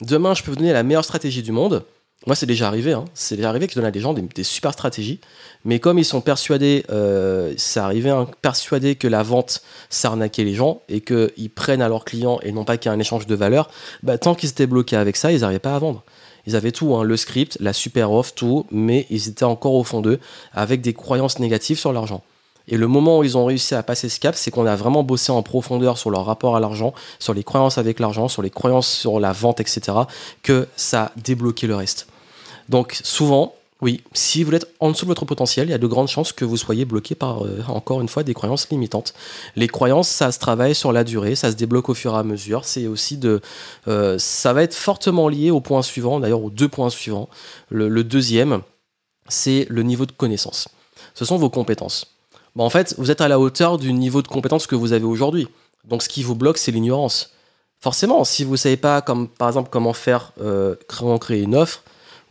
Demain, 0.00 0.34
je 0.34 0.42
peux 0.42 0.50
vous 0.50 0.56
donner 0.56 0.72
la 0.72 0.82
meilleure 0.82 1.04
stratégie 1.04 1.42
du 1.42 1.52
monde. 1.52 1.84
Moi, 2.26 2.36
c'est 2.36 2.46
déjà 2.46 2.68
arrivé. 2.68 2.92
Hein. 2.92 3.04
C'est 3.14 3.36
déjà 3.36 3.48
arrivé 3.48 3.66
que 3.66 3.72
je 3.72 3.78
donne 3.78 3.86
à 3.86 3.90
des 3.90 4.00
gens 4.00 4.14
des, 4.14 4.44
super 4.44 4.72
stratégies. 4.72 5.20
Mais 5.64 5.80
comme 5.80 5.98
ils 5.98 6.04
sont 6.04 6.20
persuadés, 6.20 6.84
euh, 6.90 7.52
c'est 7.56 7.80
hein, 7.80 8.28
persuadés 8.42 8.94
que 8.94 9.08
la 9.08 9.22
vente, 9.22 9.62
ça 9.90 10.08
arnaquait 10.08 10.44
les 10.44 10.54
gens 10.54 10.82
et 10.88 11.00
qu'ils 11.00 11.50
prennent 11.50 11.82
à 11.82 11.88
leurs 11.88 12.04
clients 12.04 12.38
et 12.42 12.52
non 12.52 12.64
pas 12.64 12.76
qu'il 12.76 12.90
y 12.90 12.94
un 12.94 12.98
échange 12.98 13.26
de 13.26 13.34
valeur, 13.34 13.70
bah, 14.02 14.18
tant 14.18 14.34
qu'ils 14.34 14.50
étaient 14.50 14.66
bloqués 14.66 14.96
avec 14.96 15.16
ça, 15.16 15.32
ils 15.32 15.40
n'arrivaient 15.40 15.58
pas 15.58 15.74
à 15.74 15.78
vendre. 15.78 16.04
Ils 16.46 16.56
avaient 16.56 16.72
tout, 16.72 16.94
hein, 16.94 17.04
le 17.04 17.16
script, 17.16 17.56
la 17.60 17.72
super 17.72 18.12
offre, 18.12 18.34
tout, 18.34 18.66
mais 18.70 19.06
ils 19.10 19.28
étaient 19.28 19.44
encore 19.44 19.74
au 19.74 19.84
fond 19.84 20.00
d'eux 20.00 20.18
avec 20.52 20.80
des 20.80 20.92
croyances 20.92 21.38
négatives 21.38 21.78
sur 21.78 21.92
l'argent. 21.92 22.22
Et 22.68 22.76
le 22.76 22.86
moment 22.86 23.18
où 23.18 23.24
ils 23.24 23.36
ont 23.36 23.44
réussi 23.44 23.74
à 23.74 23.82
passer 23.82 24.08
ce 24.08 24.20
cap, 24.20 24.36
c'est 24.36 24.50
qu'on 24.50 24.66
a 24.66 24.76
vraiment 24.76 25.02
bossé 25.02 25.32
en 25.32 25.42
profondeur 25.42 25.98
sur 25.98 26.10
leur 26.10 26.24
rapport 26.24 26.56
à 26.56 26.60
l'argent, 26.60 26.94
sur 27.18 27.34
les 27.34 27.42
croyances 27.42 27.78
avec 27.78 27.98
l'argent, 27.98 28.28
sur 28.28 28.42
les 28.42 28.50
croyances 28.50 28.88
sur 28.88 29.18
la 29.18 29.32
vente, 29.32 29.60
etc., 29.60 29.80
que 30.42 30.68
ça 30.76 31.04
a 31.04 31.12
débloqué 31.16 31.66
le 31.66 31.74
reste. 31.74 32.06
Donc 32.68 33.00
souvent, 33.02 33.54
oui, 33.82 34.00
si 34.12 34.44
vous 34.44 34.54
êtes 34.54 34.72
en 34.78 34.92
dessous 34.92 35.06
de 35.06 35.10
votre 35.10 35.24
potentiel, 35.24 35.66
il 35.66 35.72
y 35.72 35.74
a 35.74 35.78
de 35.78 35.86
grandes 35.88 36.06
chances 36.06 36.32
que 36.32 36.44
vous 36.44 36.56
soyez 36.56 36.84
bloqué 36.84 37.16
par, 37.16 37.44
euh, 37.44 37.64
encore 37.66 38.00
une 38.00 38.08
fois, 38.08 38.22
des 38.22 38.32
croyances 38.32 38.70
limitantes. 38.70 39.12
Les 39.56 39.66
croyances, 39.66 40.08
ça 40.08 40.30
se 40.30 40.38
travaille 40.38 40.76
sur 40.76 40.92
la 40.92 41.02
durée, 41.02 41.34
ça 41.34 41.50
se 41.50 41.56
débloque 41.56 41.88
au 41.88 41.94
fur 41.94 42.14
et 42.14 42.18
à 42.18 42.22
mesure. 42.22 42.64
C'est 42.64 42.86
aussi 42.86 43.16
de, 43.16 43.40
euh, 43.88 44.20
ça 44.20 44.52
va 44.52 44.62
être 44.62 44.74
fortement 44.74 45.28
lié 45.28 45.50
au 45.50 45.60
point 45.60 45.82
suivant, 45.82 46.20
d'ailleurs 46.20 46.44
aux 46.44 46.50
deux 46.50 46.68
points 46.68 46.90
suivants. 46.90 47.28
Le, 47.70 48.04
deuxième, 48.04 48.60
c'est 49.28 49.66
le 49.68 49.82
niveau 49.82 50.06
de 50.06 50.12
connaissance. 50.12 50.68
Ce 51.14 51.24
sont 51.24 51.36
vos 51.36 51.50
compétences. 51.50 52.14
Bon, 52.54 52.64
en 52.64 52.70
fait, 52.70 52.94
vous 52.98 53.10
êtes 53.10 53.20
à 53.20 53.26
la 53.26 53.40
hauteur 53.40 53.78
du 53.78 53.92
niveau 53.92 54.22
de 54.22 54.28
compétence 54.28 54.68
que 54.68 54.76
vous 54.76 54.92
avez 54.92 55.04
aujourd'hui. 55.04 55.48
Donc, 55.84 56.04
ce 56.04 56.08
qui 56.08 56.22
vous 56.22 56.36
bloque, 56.36 56.58
c'est 56.58 56.70
l'ignorance. 56.70 57.32
Forcément, 57.80 58.22
si 58.22 58.44
vous 58.44 58.52
ne 58.52 58.56
savez 58.56 58.76
pas, 58.76 59.02
comme 59.02 59.26
par 59.26 59.48
exemple, 59.48 59.70
comment 59.72 59.92
faire, 59.92 60.30
euh, 60.40 60.76
comment 60.86 61.18
créer 61.18 61.42
une 61.42 61.56
offre, 61.56 61.82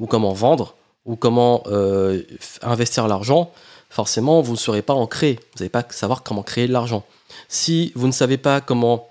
ou 0.02 0.08
comment 0.08 0.34
vendre, 0.34 0.76
ou 1.06 1.16
comment 1.16 1.64
euh, 1.68 2.24
investir 2.64 3.08
l'argent, 3.08 3.52
forcément, 3.90 4.42
vous 4.42 4.54
ne 4.54 4.58
saurez 4.58 4.82
pas 4.82 4.96
en 4.96 5.06
créer. 5.06 5.36
Vous 5.36 5.60
n'allez 5.60 5.70
pas 5.70 5.86
savoir 5.92 6.24
comment 6.24 6.42
créer 6.42 6.68
de 6.68 6.74
l'argent. 6.74 7.06
Si 7.48 7.92
vous 7.96 8.08
ne 8.08 8.12
savez 8.12 8.38
pas 8.38 8.62
comment, 8.62 9.08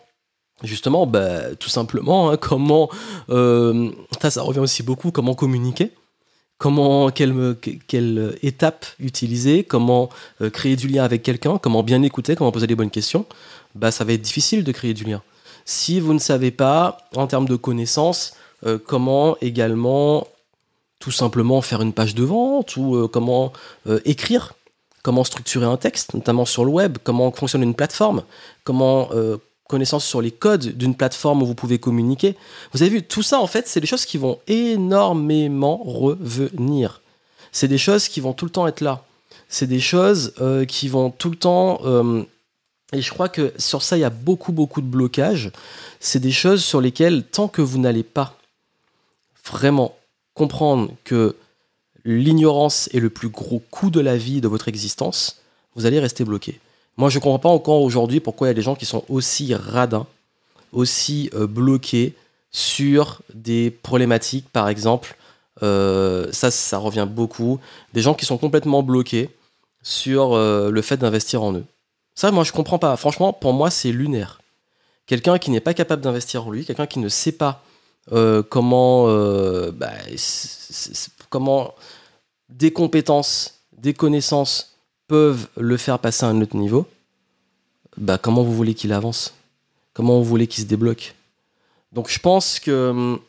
justement, 0.65 1.07
bah, 1.07 1.55
tout 1.59 1.69
simplement, 1.69 2.31
hein, 2.31 2.37
comment, 2.37 2.91
euh, 3.31 3.91
ça, 4.21 4.31
ça 4.31 4.43
revient 4.43 4.59
aussi 4.59 4.83
beaucoup, 4.83 5.13
comment 5.13 5.35
communiquer, 5.35 5.93
comment, 6.59 7.11
quelle, 7.11 7.57
quelle 7.87 8.37
étape 8.43 8.85
utiliser, 8.99 9.63
comment 9.63 10.11
euh, 10.43 10.51
créer 10.51 10.75
du 10.75 10.89
lien 10.89 11.05
avec 11.05 11.23
quelqu'un, 11.23 11.59
comment 11.59 11.85
bien 11.85 12.03
écouter, 12.03 12.35
comment 12.35 12.51
poser 12.51 12.67
les 12.67 12.75
bonnes 12.75 12.91
questions, 12.91 13.27
bah, 13.77 13.93
ça 13.93 14.03
va 14.03 14.13
être 14.13 14.23
difficile 14.23 14.65
de 14.65 14.73
créer 14.73 14.93
du 14.93 15.05
lien. 15.05 15.23
Si 15.65 16.01
vous 16.01 16.15
ne 16.15 16.19
savez 16.19 16.51
pas, 16.51 16.99
en 17.15 17.29
termes 17.29 17.47
de 17.47 17.55
connaissances, 17.55 18.35
comment 18.87 19.37
également 19.41 20.27
tout 21.01 21.11
simplement 21.11 21.63
faire 21.63 21.81
une 21.81 21.95
page 21.95 22.15
de 22.15 22.23
vente 22.23 22.77
ou 22.77 22.95
euh, 22.95 23.09
comment 23.09 23.53
euh, 23.89 24.01
écrire, 24.05 24.53
comment 25.03 25.25
structurer 25.25 25.65
un 25.65 25.79
texte, 25.79 26.15
notamment 26.15 26.45
sur 26.45 26.65
le 26.65 26.71
web, 26.71 26.99
comment 27.03 27.33
fonctionne 27.33 27.63
une 27.63 27.75
plateforme, 27.75 28.23
comment 28.65 29.09
euh, 29.13 29.39
connaissance 29.67 30.05
sur 30.05 30.21
les 30.21 30.31
codes 30.31 30.77
d'une 30.77 30.95
plateforme 30.95 31.43
où 31.43 31.47
vous 31.47 31.55
pouvez 31.55 31.79
communiquer. 31.79 32.37
Vous 32.73 32.83
avez 32.83 32.91
vu, 32.91 33.03
tout 33.03 33.23
ça 33.23 33.41
en 33.41 33.47
fait, 33.47 33.67
c'est 33.67 33.81
des 33.81 33.87
choses 33.87 34.05
qui 34.05 34.19
vont 34.19 34.39
énormément 34.47 35.79
revenir. 35.85 37.01
C'est 37.51 37.69
des 37.69 37.79
choses 37.79 38.07
qui 38.09 38.21
vont 38.21 38.35
tout 38.35 38.45
le 38.45 38.51
temps 38.51 38.67
être 38.67 38.83
là. 38.83 39.03
C'est 39.49 39.67
des 39.67 39.81
choses 39.81 40.35
qui 40.69 40.89
vont 40.89 41.11
tout 41.11 41.31
le 41.31 41.37
temps... 41.37 41.81
et 42.93 43.03
je 43.03 43.11
crois 43.11 43.29
que 43.29 43.53
sur 43.59 43.83
ça, 43.83 43.97
il 43.97 44.01
y 44.01 44.05
a 44.05 44.11
beaucoup, 44.11 44.53
beaucoup 44.53 44.81
de 44.81 44.87
blocages. 44.87 45.51
C'est 45.99 46.21
des 46.21 46.31
choses 46.31 46.63
sur 46.63 46.81
lesquelles, 46.81 47.25
tant 47.25 47.49
que 47.49 47.63
vous 47.63 47.79
n'allez 47.79 48.05
pas 48.05 48.37
vraiment 49.45 49.97
que 51.05 51.37
l'ignorance 52.05 52.89
est 52.93 53.01
le 53.01 53.11
plus 53.11 53.29
gros 53.29 53.63
coup 53.71 53.91
de 53.91 54.01
la 54.01 54.17
vie 54.17 54.41
de 54.41 54.49
votre 54.49 54.69
existence, 54.69 55.41
vous 55.75 55.87
allez 55.87 56.01
rester 56.01 56.25
bloqué. 56.25 56.61
Moi, 56.97 57.09
je 57.09 57.19
comprends 57.19 57.39
pas 57.39 57.49
encore 57.49 57.83
aujourd'hui 57.83 58.21
pourquoi 58.21 58.47
il 58.47 58.51
y 58.51 58.53
a 58.53 58.55
des 58.55 58.63
gens 58.63 58.75
qui 58.75 58.87
sont 58.87 59.05
aussi 59.09 59.55
radins, 59.55 60.07
aussi 60.73 61.31
euh, 61.35 61.47
bloqués 61.47 62.15
sur 62.51 63.21
des 63.33 63.71
problématiques, 63.71 64.49
par 64.51 64.69
exemple, 64.69 65.17
euh, 65.63 66.29
ça, 66.33 66.51
ça 66.51 66.79
revient 66.79 67.07
beaucoup, 67.09 67.61
des 67.95 68.01
gens 68.01 68.15
qui 68.15 68.25
sont 68.25 68.39
complètement 68.39 68.83
bloqués 68.83 69.31
sur 69.83 70.33
euh, 70.33 70.71
le 70.71 70.83
fait 70.83 70.97
d'investir 70.97 71.43
en 71.43 71.55
eux. 71.55 71.65
Ça, 72.15 72.31
moi, 72.31 72.45
je 72.45 72.53
comprends 72.53 72.79
pas. 72.79 72.97
Franchement, 72.97 73.33
pour 73.33 73.53
moi, 73.53 73.71
c'est 73.71 73.93
lunaire. 73.93 74.41
Quelqu'un 75.07 75.39
qui 75.39 75.51
n'est 75.51 75.61
pas 75.61 75.75
capable 75.75 76.03
d'investir 76.03 76.47
en 76.47 76.51
lui, 76.51 76.65
quelqu'un 76.65 76.87
qui 76.87 76.99
ne 76.99 77.09
sait 77.09 77.33
pas 77.33 77.63
euh, 78.13 78.43
comment, 78.43 79.05
euh, 79.09 79.71
bah, 79.71 79.93
comment 81.29 81.75
des 82.49 82.73
compétences, 82.73 83.61
des 83.77 83.95
connaissances 83.95 84.77
peuvent 85.07 85.49
le 85.57 85.77
faire 85.77 85.99
passer 85.99 86.25
à 86.25 86.29
un 86.29 86.41
autre 86.41 86.57
niveau, 86.57 86.87
bah, 87.97 88.19
comment 88.19 88.43
vous 88.43 88.55
voulez 88.55 88.75
qu'il 88.75 88.93
avance? 88.93 89.35
Comment 89.93 90.19
vous 90.19 90.25
voulez 90.25 90.47
qu'il 90.47 90.63
se 90.63 90.69
débloque? 90.69 91.15
Donc 91.93 92.09
je 92.09 92.19
pense 92.19 92.61
que 92.61 92.91
hum, 92.91 93.21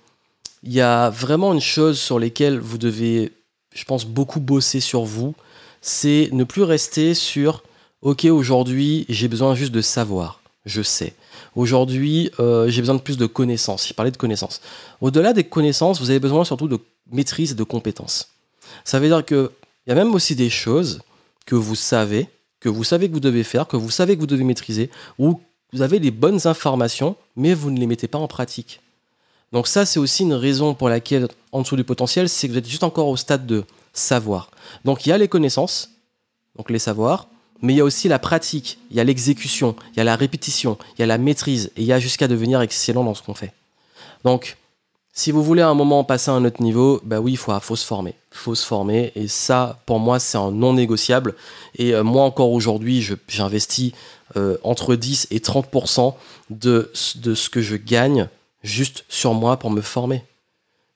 il 0.63 0.73
y 0.73 0.81
a 0.81 1.09
vraiment 1.09 1.53
une 1.53 1.61
chose 1.61 1.99
sur 1.99 2.19
laquelle 2.19 2.59
vous 2.59 2.77
devez, 2.77 3.31
je 3.73 3.83
pense, 3.85 4.05
beaucoup 4.05 4.39
bosser 4.39 4.79
sur 4.79 5.03
vous, 5.03 5.33
c'est 5.81 6.29
ne 6.31 6.43
plus 6.43 6.63
rester 6.63 7.15
sur 7.15 7.63
ok 8.03 8.25
aujourd'hui 8.25 9.05
j'ai 9.09 9.27
besoin 9.27 9.55
juste 9.55 9.71
de 9.71 9.81
savoir, 9.81 10.40
je 10.65 10.81
sais. 10.81 11.13
Aujourd'hui 11.55 12.31
euh, 12.39 12.69
j'ai 12.69 12.81
besoin 12.81 12.95
de 12.95 13.01
plus 13.01 13.17
de 13.17 13.25
connaissances. 13.25 13.87
J'ai 13.87 13.93
parlé 13.93 14.11
de 14.11 14.17
connaissances. 14.17 14.61
Au-delà 14.99 15.33
des 15.33 15.43
connaissances, 15.43 15.99
vous 15.99 16.09
avez 16.09 16.19
besoin 16.19 16.45
surtout 16.45 16.67
de 16.67 16.79
maîtrise 17.11 17.51
et 17.51 17.55
de 17.55 17.63
compétences. 17.63 18.29
Ça 18.83 18.99
veut 18.99 19.07
dire 19.07 19.25
que 19.25 19.51
il 19.85 19.89
y 19.89 19.93
a 19.93 19.95
même 19.95 20.13
aussi 20.13 20.35
des 20.35 20.49
choses 20.49 21.01
que 21.45 21.55
vous 21.55 21.75
savez, 21.75 22.29
que 22.59 22.69
vous 22.69 22.83
savez 22.83 23.09
que 23.09 23.13
vous 23.13 23.19
devez 23.19 23.43
faire, 23.43 23.67
que 23.67 23.77
vous 23.77 23.89
savez 23.89 24.15
que 24.15 24.21
vous 24.21 24.27
devez 24.27 24.43
maîtriser, 24.43 24.91
ou 25.17 25.41
vous 25.73 25.81
avez 25.81 25.99
des 25.99 26.11
bonnes 26.11 26.45
informations, 26.45 27.15
mais 27.35 27.53
vous 27.53 27.71
ne 27.71 27.79
les 27.79 27.87
mettez 27.87 28.07
pas 28.07 28.19
en 28.19 28.27
pratique. 28.27 28.81
Donc 29.51 29.67
ça, 29.67 29.85
c'est 29.85 29.99
aussi 29.99 30.23
une 30.23 30.33
raison 30.33 30.73
pour 30.73 30.87
laquelle, 30.87 31.27
en 31.51 31.61
dessous 31.61 31.75
du 31.75 31.83
potentiel, 31.83 32.29
c'est 32.29 32.47
que 32.47 32.53
vous 32.53 32.59
êtes 32.59 32.67
juste 32.67 32.83
encore 32.83 33.07
au 33.07 33.17
stade 33.17 33.45
de 33.45 33.65
savoir. 33.91 34.51
Donc 34.85 35.05
il 35.05 35.09
y 35.09 35.11
a 35.11 35.17
les 35.17 35.27
connaissances, 35.27 35.91
donc 36.55 36.69
les 36.69 36.79
savoirs, 36.79 37.27
mais 37.61 37.73
il 37.73 37.77
y 37.77 37.81
a 37.81 37.83
aussi 37.83 38.07
la 38.07 38.19
pratique, 38.19 38.79
il 38.89 38.97
y 38.97 38.99
a 38.99 39.03
l'exécution, 39.03 39.75
il 39.93 39.97
y 39.97 40.01
a 40.01 40.03
la 40.03 40.15
répétition, 40.15 40.77
il 40.97 41.01
y 41.01 41.03
a 41.03 41.07
la 41.07 41.17
maîtrise, 41.17 41.71
et 41.77 41.81
il 41.81 41.85
y 41.85 41.93
a 41.93 41.99
jusqu'à 41.99 42.27
devenir 42.27 42.61
excellent 42.61 43.03
dans 43.03 43.13
ce 43.13 43.21
qu'on 43.21 43.33
fait. 43.33 43.53
Donc, 44.23 44.57
si 45.13 45.31
vous 45.31 45.43
voulez 45.43 45.61
à 45.61 45.67
un 45.67 45.73
moment 45.73 46.03
passer 46.03 46.31
à 46.31 46.33
un 46.33 46.45
autre 46.45 46.61
niveau, 46.61 47.01
bah 47.03 47.19
oui, 47.19 47.33
il 47.33 47.37
faut, 47.37 47.75
se 47.75 47.85
former. 47.85 48.15
Faut 48.31 48.55
se 48.55 48.65
former, 48.65 49.11
et 49.15 49.27
ça, 49.27 49.79
pour 49.85 49.99
moi, 49.99 50.19
c'est 50.19 50.37
un 50.37 50.51
non 50.51 50.73
négociable. 50.73 51.35
Et 51.75 51.93
euh, 51.93 52.03
moi, 52.03 52.23
encore 52.23 52.51
aujourd'hui, 52.51 53.05
j'investis 53.27 53.91
euh, 54.37 54.57
entre 54.63 54.95
10 54.95 55.27
et 55.31 55.39
30% 55.39 56.13
de, 56.49 56.91
de 57.15 57.35
ce 57.35 57.49
que 57.49 57.61
je 57.61 57.75
gagne 57.75 58.29
juste 58.63 59.03
sur 59.09 59.33
moi 59.33 59.57
pour 59.57 59.69
me 59.69 59.81
former. 59.81 60.23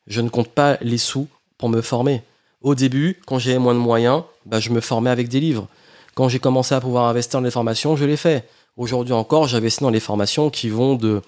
Je 0.07 0.22
ne 0.22 0.29
compte 0.29 0.50
pas 0.50 0.77
les 0.81 0.98
sous 0.98 1.27
pour 1.57 1.69
me 1.69 1.81
former. 1.81 2.24
Au 2.62 2.75
début, 2.75 3.19
quand 3.25 3.38
j'avais 3.38 3.60
moins 3.60 3.74
de 3.74 3.79
moyens, 3.79 4.24
bah, 4.45 4.60
je 4.60 4.69
me 4.69 4.79
formais 4.79 5.10
avec 5.10 5.27
des 5.27 5.39
livres. 5.39 5.67
Quand 6.15 6.29
j'ai 6.29 6.39
commencé 6.39 6.74
à 6.74 6.81
pouvoir 6.81 7.05
investir 7.05 7.39
dans 7.39 7.45
les 7.45 7.51
formations, 7.51 7.95
je 7.95 8.05
l'ai 8.05 8.17
fait. 8.17 8.48
Aujourd'hui 8.77 9.13
encore, 9.13 9.48
j'investis 9.48 9.81
dans 9.81 9.89
les 9.89 10.00
formations 10.00 10.50
qui 10.50 10.69
vont 10.69 10.95
de 10.95 11.22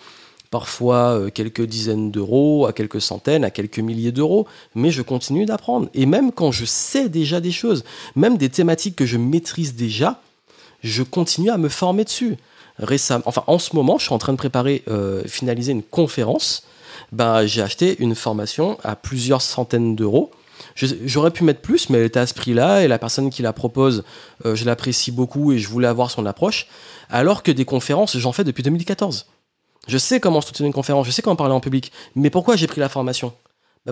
parfois 0.50 1.18
euh, 1.18 1.30
quelques 1.30 1.66
dizaines 1.66 2.10
d'euros 2.10 2.66
à 2.66 2.74
quelques 2.74 3.02
centaines, 3.02 3.44
à 3.44 3.52
quelques 3.52 3.80
milliers 3.80 4.14
d'euros, 4.14 4.48
mais 4.76 4.92
je 4.92 5.02
continue 5.02 5.46
d'apprendre. 5.46 5.90
Et 5.94 6.06
même 6.06 6.32
quand 6.32 6.52
je 6.52 6.66
sais 6.66 7.10
déjà 7.10 7.42
des 7.42 7.52
choses, 7.52 7.84
même 8.16 8.38
des 8.38 8.50
thématiques 8.50 8.96
que 8.96 9.06
je 9.06 9.18
maîtrise 9.18 9.76
déjà, 9.76 10.22
je 10.84 11.04
continue 11.04 11.50
à 11.50 11.58
me 11.58 11.70
former 11.70 12.06
dessus 12.06 12.38
enfin 13.26 13.44
en 13.48 13.60
ce 13.60 13.76
moment, 13.76 13.98
je 13.98 14.06
suis 14.06 14.14
en 14.14 14.18
train 14.18 14.34
de 14.34 14.38
préparer, 14.38 14.84
euh, 14.88 15.24
finaliser 15.26 15.72
une 15.72 15.84
conférence. 15.84 16.64
Ben, 17.12 17.46
j'ai 17.46 17.62
acheté 17.62 17.96
une 18.00 18.16
formation 18.16 18.78
à 18.84 18.96
plusieurs 18.96 19.42
centaines 19.42 19.96
d'euros. 19.96 20.32
J'aurais 20.76 21.32
pu 21.32 21.44
mettre 21.44 21.62
plus, 21.62 21.90
mais 21.90 22.00
elle 22.00 22.06
était 22.06 22.20
à 22.20 22.28
ce 22.28 22.34
prix-là 22.34 22.84
et 22.84 22.88
la 22.88 23.00
personne 23.00 23.30
qui 23.30 23.42
la 23.42 23.54
propose, 23.54 24.04
euh, 24.46 24.56
je 24.56 24.66
l'apprécie 24.66 25.12
beaucoup 25.12 25.52
et 25.52 25.60
je 25.60 25.68
voulais 25.68 25.88
avoir 25.88 26.12
son 26.12 26.26
approche. 26.26 26.68
Alors 27.10 27.44
que 27.44 27.52
des 27.52 27.66
conférences, 27.66 28.18
j'en 28.18 28.32
fais 28.32 28.44
depuis 28.44 28.64
2014. 28.64 29.28
Je 29.88 29.98
sais 29.98 30.20
comment 30.20 30.42
soutenir 30.42 30.68
une 30.68 30.74
conférence, 30.74 31.08
je 31.08 31.12
sais 31.12 31.22
comment 31.22 31.36
parler 31.36 31.54
en 31.54 31.60
public, 31.60 31.92
mais 32.16 32.30
pourquoi 32.30 32.56
j'ai 32.56 32.68
pris 32.68 32.82
la 32.82 32.90
formation? 32.90 33.34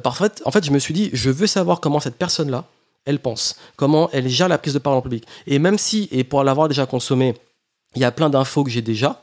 Parfois, 0.03 0.29
En 0.43 0.51
fait, 0.51 0.65
je 0.65 0.71
me 0.71 0.79
suis 0.79 0.93
dit, 0.93 1.09
je 1.13 1.29
veux 1.29 1.47
savoir 1.47 1.79
comment 1.79 2.01
cette 2.01 2.17
personne-là, 2.17 2.65
elle 3.05 3.19
pense, 3.19 3.55
comment 3.77 4.09
elle 4.11 4.27
gère 4.27 4.49
la 4.49 4.57
prise 4.57 4.73
de 4.73 4.79
parole 4.79 4.97
en 4.97 5.01
public. 5.01 5.25
Et 5.47 5.57
même 5.57 5.77
si, 5.77 6.09
et 6.11 6.23
pour 6.25 6.43
l'avoir 6.43 6.67
déjà 6.67 6.85
consommé, 6.85 7.33
il 7.95 8.01
y 8.01 8.05
a 8.05 8.11
plein 8.11 8.29
d'infos 8.29 8.63
que 8.63 8.69
j'ai 8.69 8.81
déjà, 8.81 9.21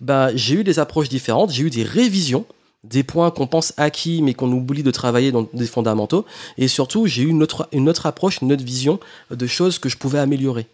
bah, 0.00 0.34
j'ai 0.34 0.54
eu 0.56 0.64
des 0.64 0.78
approches 0.78 1.08
différentes, 1.08 1.50
j'ai 1.50 1.64
eu 1.64 1.70
des 1.70 1.82
révisions, 1.82 2.46
des 2.88 3.02
points 3.02 3.30
qu'on 3.30 3.46
pense 3.46 3.72
acquis 3.76 4.22
mais 4.22 4.34
qu'on 4.34 4.50
oublie 4.52 4.82
de 4.82 4.90
travailler 4.90 5.32
dans 5.32 5.48
des 5.52 5.66
fondamentaux, 5.66 6.24
et 6.58 6.68
surtout 6.68 7.06
j'ai 7.06 7.22
eu 7.22 7.28
une 7.28 7.42
autre, 7.42 7.68
une 7.72 7.88
autre 7.88 8.06
approche, 8.06 8.40
une 8.40 8.52
autre 8.52 8.64
vision 8.64 9.00
de 9.30 9.46
choses 9.46 9.78
que 9.78 9.88
je 9.88 9.96
pouvais 9.96 10.18
améliorer. 10.18 10.66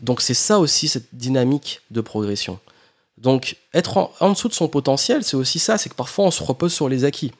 Donc 0.00 0.20
c'est 0.20 0.34
ça 0.34 0.58
aussi 0.58 0.88
cette 0.88 1.14
dynamique 1.14 1.80
de 1.90 2.00
progression. 2.00 2.58
Donc 3.18 3.56
être 3.74 4.12
en, 4.20 4.30
dessous 4.30 4.48
de 4.48 4.54
son 4.54 4.68
potentiel, 4.68 5.22
c'est 5.22 5.36
aussi 5.36 5.58
ça, 5.58 5.78
c'est 5.78 5.88
que 5.88 5.94
parfois 5.94 6.24
on 6.26 6.30
se 6.30 6.42
repose 6.42 6.72
sur 6.72 6.88
les 6.88 7.04
acquis. 7.04 7.32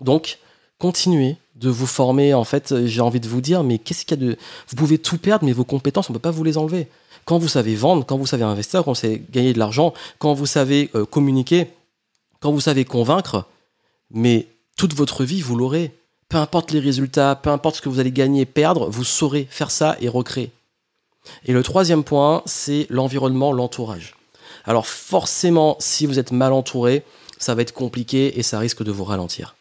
Donc 0.00 0.38
continuez 0.78 1.36
de 1.54 1.68
vous 1.68 1.86
former, 1.86 2.34
en 2.34 2.44
fait, 2.44 2.86
j'ai 2.86 3.00
envie 3.00 3.20
de 3.20 3.28
vous 3.28 3.40
dire, 3.40 3.62
mais 3.62 3.78
qu'est-ce 3.78 4.04
qu'il 4.04 4.18
y 4.18 4.24
a 4.24 4.26
de... 4.26 4.36
Vous 4.68 4.74
pouvez 4.74 4.98
tout 4.98 5.18
perdre, 5.18 5.44
mais 5.44 5.52
vos 5.52 5.64
compétences, 5.64 6.10
on 6.10 6.12
ne 6.12 6.18
peut 6.18 6.22
pas 6.22 6.30
vous 6.30 6.42
les 6.42 6.58
enlever. 6.58 6.88
Quand 7.24 7.38
vous 7.38 7.46
savez 7.46 7.76
vendre, 7.76 8.04
quand 8.04 8.16
vous 8.16 8.26
savez 8.26 8.42
investir, 8.42 8.82
quand 8.82 8.92
vous 8.92 8.96
savez 8.96 9.22
gagner 9.30 9.52
de 9.52 9.58
l'argent, 9.58 9.92
quand 10.18 10.34
vous 10.34 10.46
savez 10.46 10.90
euh, 10.96 11.04
communiquer, 11.04 11.68
quand 12.42 12.52
vous 12.52 12.60
savez 12.60 12.84
convaincre, 12.84 13.46
mais 14.10 14.48
toute 14.76 14.94
votre 14.94 15.24
vie, 15.24 15.40
vous 15.40 15.56
l'aurez. 15.56 15.94
Peu 16.28 16.38
importe 16.38 16.72
les 16.72 16.80
résultats, 16.80 17.36
peu 17.36 17.50
importe 17.50 17.76
ce 17.76 17.80
que 17.80 17.88
vous 17.88 18.00
allez 18.00 18.10
gagner, 18.10 18.44
perdre, 18.46 18.90
vous 18.90 19.04
saurez 19.04 19.46
faire 19.48 19.70
ça 19.70 19.96
et 20.00 20.08
recréer. 20.08 20.50
Et 21.44 21.52
le 21.52 21.62
troisième 21.62 22.02
point, 22.02 22.42
c'est 22.44 22.86
l'environnement, 22.90 23.52
l'entourage. 23.52 24.16
Alors 24.64 24.86
forcément, 24.86 25.76
si 25.78 26.06
vous 26.06 26.18
êtes 26.18 26.32
mal 26.32 26.52
entouré, 26.52 27.04
ça 27.38 27.54
va 27.54 27.62
être 27.62 27.72
compliqué 27.72 28.38
et 28.38 28.42
ça 28.42 28.58
risque 28.58 28.82
de 28.82 28.90
vous 28.90 29.04
ralentir. 29.04 29.54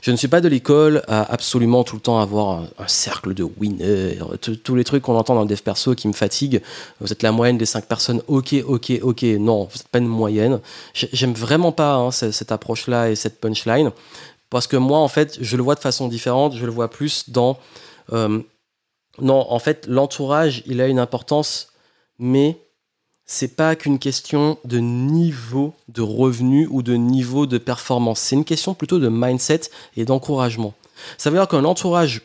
Je 0.00 0.10
ne 0.10 0.16
suis 0.16 0.28
pas 0.28 0.40
de 0.40 0.48
l'école 0.48 1.02
à 1.06 1.30
absolument 1.32 1.84
tout 1.84 1.96
le 1.96 2.00
temps 2.00 2.18
avoir 2.18 2.62
un, 2.78 2.88
cercle 2.88 3.34
de 3.34 3.44
winners, 3.44 4.18
tous 4.64 4.74
les 4.74 4.84
trucs 4.84 5.02
qu'on 5.02 5.16
entend 5.16 5.34
dans 5.34 5.42
le 5.42 5.46
dev 5.46 5.60
perso 5.60 5.94
qui 5.94 6.08
me 6.08 6.12
fatiguent. 6.12 6.62
Vous 7.00 7.12
êtes 7.12 7.22
la 7.22 7.32
moyenne 7.32 7.58
des 7.58 7.66
cinq 7.66 7.86
personnes, 7.86 8.22
ok, 8.26 8.54
ok, 8.66 8.92
ok. 9.02 9.22
Non, 9.22 9.64
vous 9.64 9.76
n'êtes 9.76 9.88
pas 9.88 9.98
une 9.98 10.06
moyenne. 10.06 10.60
J'aime 10.94 11.34
vraiment 11.34 11.72
pas 11.72 11.94
hein, 11.94 12.10
cette, 12.10 12.52
approche-là 12.52 13.10
et 13.10 13.16
cette 13.16 13.40
punchline. 13.40 13.90
Parce 14.50 14.66
que 14.66 14.76
moi, 14.76 14.98
en 14.98 15.08
fait, 15.08 15.38
je 15.40 15.56
le 15.56 15.62
vois 15.62 15.74
de 15.74 15.80
façon 15.80 16.08
différente. 16.08 16.56
Je 16.56 16.66
le 16.66 16.72
vois 16.72 16.90
plus 16.90 17.30
dans. 17.30 17.58
Euh, 18.12 18.40
non, 19.20 19.46
en 19.48 19.58
fait, 19.58 19.86
l'entourage, 19.86 20.62
il 20.66 20.80
a 20.80 20.88
une 20.88 20.98
importance, 20.98 21.68
mais 22.18 22.58
c'est 23.32 23.56
pas 23.56 23.76
qu'une 23.76 23.98
question 23.98 24.58
de 24.66 24.78
niveau 24.78 25.72
de 25.88 26.02
revenu 26.02 26.68
ou 26.70 26.82
de 26.82 26.92
niveau 26.92 27.46
de 27.46 27.56
performance. 27.56 28.20
C'est 28.20 28.36
une 28.36 28.44
question 28.44 28.74
plutôt 28.74 28.98
de 28.98 29.08
mindset 29.08 29.62
et 29.96 30.04
d'encouragement. 30.04 30.74
Ça 31.16 31.30
veut 31.30 31.38
dire 31.38 31.48
qu'un 31.48 31.64
entourage 31.64 32.20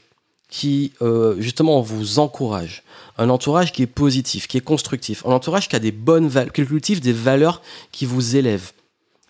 qui 0.49 0.91
euh, 1.01 1.39
justement 1.39 1.79
vous 1.79 2.19
encourage, 2.19 2.83
un 3.17 3.29
entourage 3.29 3.71
qui 3.71 3.83
est 3.83 3.87
positif, 3.87 4.49
qui 4.49 4.57
est 4.57 4.61
constructif, 4.61 5.25
un 5.25 5.31
entourage 5.31 5.69
qui 5.69 5.77
a 5.77 5.79
des 5.79 5.93
bonnes 5.93 6.27
valeurs, 6.27 6.51
qui 6.51 6.65
cultive 6.65 6.99
des 6.99 7.13
valeurs 7.13 7.61
qui 7.93 8.05
vous 8.05 8.35
élèvent, 8.35 8.73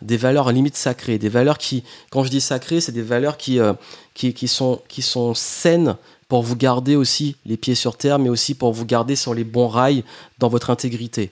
des 0.01 0.17
valeurs 0.17 0.47
à 0.47 0.53
limite 0.53 0.75
sacrées, 0.75 1.19
des 1.19 1.29
valeurs 1.29 1.59
qui, 1.59 1.83
quand 2.09 2.23
je 2.23 2.29
dis 2.29 2.41
sacrées, 2.41 2.81
c'est 2.81 2.91
des 2.91 3.03
valeurs 3.03 3.37
euh, 3.49 3.73
qui, 4.15 4.33
qui, 4.33 4.47
sont, 4.47 4.81
qui 4.87 5.03
sont 5.03 5.35
saines 5.35 5.95
pour 6.27 6.41
vous 6.41 6.55
garder 6.55 6.95
aussi 6.95 7.35
les 7.45 7.55
pieds 7.55 7.75
sur 7.75 7.97
terre, 7.97 8.17
mais 8.17 8.29
aussi 8.29 8.55
pour 8.55 8.73
vous 8.73 8.85
garder 8.85 9.15
sur 9.15 9.35
les 9.35 9.43
bons 9.43 9.67
rails 9.67 10.03
dans 10.39 10.49
votre 10.49 10.71
intégrité. 10.71 11.31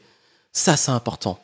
Ça, 0.55 0.77
c'est 0.77 0.91
important. 0.91 1.37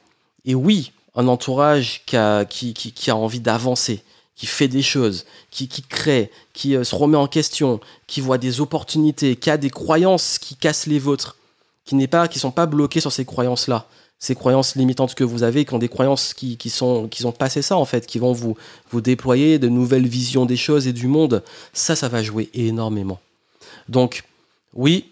Et 0.45 0.55
oui, 0.55 0.93
un 1.15 1.27
entourage 1.27 2.01
qui 2.05 2.15
a, 2.15 2.45
qui, 2.45 3.11
a 3.11 3.15
envie 3.15 3.41
d'avancer, 3.41 4.03
qui 4.37 4.45
fait 4.45 4.69
des 4.69 4.81
choses, 4.81 5.25
qui, 5.51 5.67
qui 5.67 5.81
crée, 5.81 6.31
qui 6.53 6.77
euh, 6.77 6.85
se 6.85 6.95
remet 6.95 7.17
en 7.17 7.27
question, 7.27 7.81
qui 8.07 8.21
voit 8.21 8.37
des 8.37 8.61
opportunités, 8.61 9.35
qui 9.35 9.49
a 9.49 9.57
des 9.57 9.69
croyances 9.69 10.39
qui 10.39 10.55
cassent 10.55 10.87
les 10.87 10.97
vôtres, 10.97 11.35
qui 11.83 11.95
n'est 11.95 12.07
pas, 12.07 12.29
qui 12.29 12.39
sont 12.39 12.51
pas 12.51 12.65
bloqués 12.65 13.01
sur 13.01 13.11
ces 13.11 13.25
croyances-là, 13.25 13.85
ces 14.17 14.33
croyances 14.33 14.77
limitantes 14.77 15.13
que 15.13 15.25
vous 15.25 15.43
avez, 15.43 15.65
qui 15.65 15.73
ont 15.73 15.79
des 15.79 15.89
croyances 15.89 16.33
qui, 16.33 16.55
qui 16.55 16.69
sont, 16.69 17.09
qui 17.09 17.25
ont 17.25 17.33
passé 17.33 17.61
ça 17.61 17.75
en 17.75 17.85
fait, 17.85 18.07
qui 18.07 18.17
vont 18.17 18.31
vous, 18.31 18.55
vous 18.91 19.01
déployer 19.01 19.59
de 19.59 19.67
nouvelles 19.67 20.07
visions 20.07 20.45
des 20.45 20.57
choses 20.57 20.87
et 20.87 20.93
du 20.93 21.07
monde. 21.07 21.43
Ça, 21.73 21.97
ça 21.97 22.07
va 22.07 22.23
jouer 22.23 22.49
énormément. 22.53 23.19
Donc, 23.89 24.23
oui, 24.73 25.11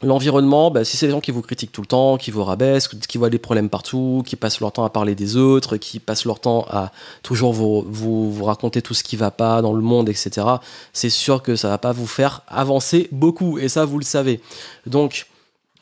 L'environnement, 0.00 0.70
bah, 0.70 0.84
si 0.84 0.96
c'est 0.96 1.06
des 1.06 1.12
gens 1.12 1.20
qui 1.20 1.32
vous 1.32 1.42
critiquent 1.42 1.72
tout 1.72 1.80
le 1.80 1.86
temps, 1.86 2.18
qui 2.18 2.30
vous 2.30 2.44
rabaissent, 2.44 2.86
qui 2.86 3.18
voient 3.18 3.30
des 3.30 3.40
problèmes 3.40 3.68
partout, 3.68 4.22
qui 4.24 4.36
passent 4.36 4.60
leur 4.60 4.70
temps 4.70 4.84
à 4.84 4.90
parler 4.90 5.16
des 5.16 5.36
autres, 5.36 5.76
qui 5.76 5.98
passent 5.98 6.24
leur 6.24 6.38
temps 6.38 6.66
à 6.70 6.92
toujours 7.24 7.52
vous, 7.52 7.84
vous, 7.88 8.44
raconter 8.44 8.80
tout 8.80 8.94
ce 8.94 9.02
qui 9.02 9.16
va 9.16 9.32
pas 9.32 9.60
dans 9.60 9.72
le 9.72 9.82
monde, 9.82 10.08
etc., 10.08 10.46
c'est 10.92 11.10
sûr 11.10 11.42
que 11.42 11.56
ça 11.56 11.68
va 11.68 11.78
pas 11.78 11.90
vous 11.90 12.06
faire 12.06 12.42
avancer 12.46 13.08
beaucoup, 13.10 13.58
et 13.58 13.68
ça, 13.68 13.84
vous 13.84 13.98
le 13.98 14.04
savez. 14.04 14.40
Donc, 14.86 15.26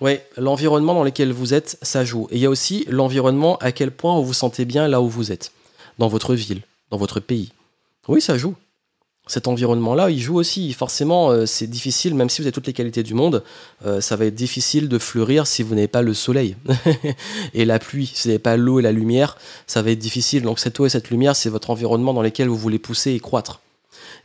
ouais, 0.01 0.27
l'environnement 0.39 0.95
dans 0.95 1.05
lequel 1.05 1.33
vous 1.33 1.53
êtes, 1.53 1.79
ça 1.83 2.03
joue. 2.03 2.27
Et 2.31 2.37
il 2.37 2.41
y 2.41 2.47
a 2.47 2.51
aussi 2.51 2.87
l'environnement 2.89 3.59
à 3.59 3.71
quel 3.71 3.91
point 3.91 4.17
vous 4.17 4.25
vous 4.25 4.33
sentez 4.33 4.65
bien 4.65 4.89
là 4.89 5.03
où 5.03 5.11
vous 5.11 5.31
êtes, 5.31 5.53
dans 5.99 6.09
votre 6.09 6.35
ville, 6.35 6.63
dans 6.91 6.97
votre 6.97 7.21
pays. 7.21 7.53
Oui, 8.09 8.23
ça 8.23 8.39
joue 8.39 8.55
cet 9.27 9.49
environnement-là, 9.49 10.11
il 10.11 10.21
joue 10.21 10.37
aussi. 10.37 10.73
Forcément, 10.73 11.31
euh, 11.31 11.47
c'est 11.47 11.67
difficile, 11.67 12.15
même 12.15 12.31
si 12.31 12.41
vous 12.41 12.47
avez 12.47 12.53
toutes 12.53 12.69
les 12.69 12.73
qualités 12.73 13.03
du 13.03 13.15
monde, 13.15 13.43
euh, 13.85 14.01
ça 14.01 14.15
va 14.15 14.27
être 14.27 14.35
difficile 14.35 14.89
de 14.89 14.99
fleurir 14.99 15.47
si 15.47 15.63
vous 15.65 15.75
n'avez 15.75 15.89
pas 15.89 16.03
le 16.03 16.15
soleil 16.15 16.57
et 17.55 17.65
la 17.65 17.79
pluie. 17.81 18.11
Si 18.15 18.25
vous 18.25 18.29
n'avez 18.29 18.39
pas 18.39 18.57
l'eau 18.57 18.79
et 18.79 18.83
la 18.83 18.93
lumière, 18.93 19.37
ça 19.67 19.83
va 19.83 19.91
être 19.91 19.99
difficile. 19.99 20.43
Donc 20.43 20.61
cette 20.61 20.79
eau 20.79 20.87
et 20.87 20.89
cette 20.89 21.11
lumière, 21.11 21.35
c'est 21.35 21.51
votre 21.51 21.71
environnement 21.71 22.15
dans 22.15 22.23
lequel 22.23 22.49
vous 22.49 22.57
voulez 22.57 22.79
pousser 22.79 23.13
et 23.13 23.21
croître. 23.21 23.61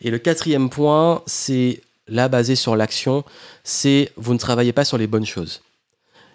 Et 0.02 0.12
le 0.12 0.20
quatrième 0.20 0.70
point, 0.70 1.24
c'est 1.26 1.82
là 2.08 2.28
basé 2.28 2.56
sur 2.56 2.76
l'action, 2.76 3.24
c'est 3.64 4.12
vous 4.18 4.34
ne 4.34 4.40
travaillez 4.40 4.74
pas 4.74 4.86
sur 4.86 4.98
les 4.98 5.08
bonnes 5.08 5.26
choses. 5.26 5.62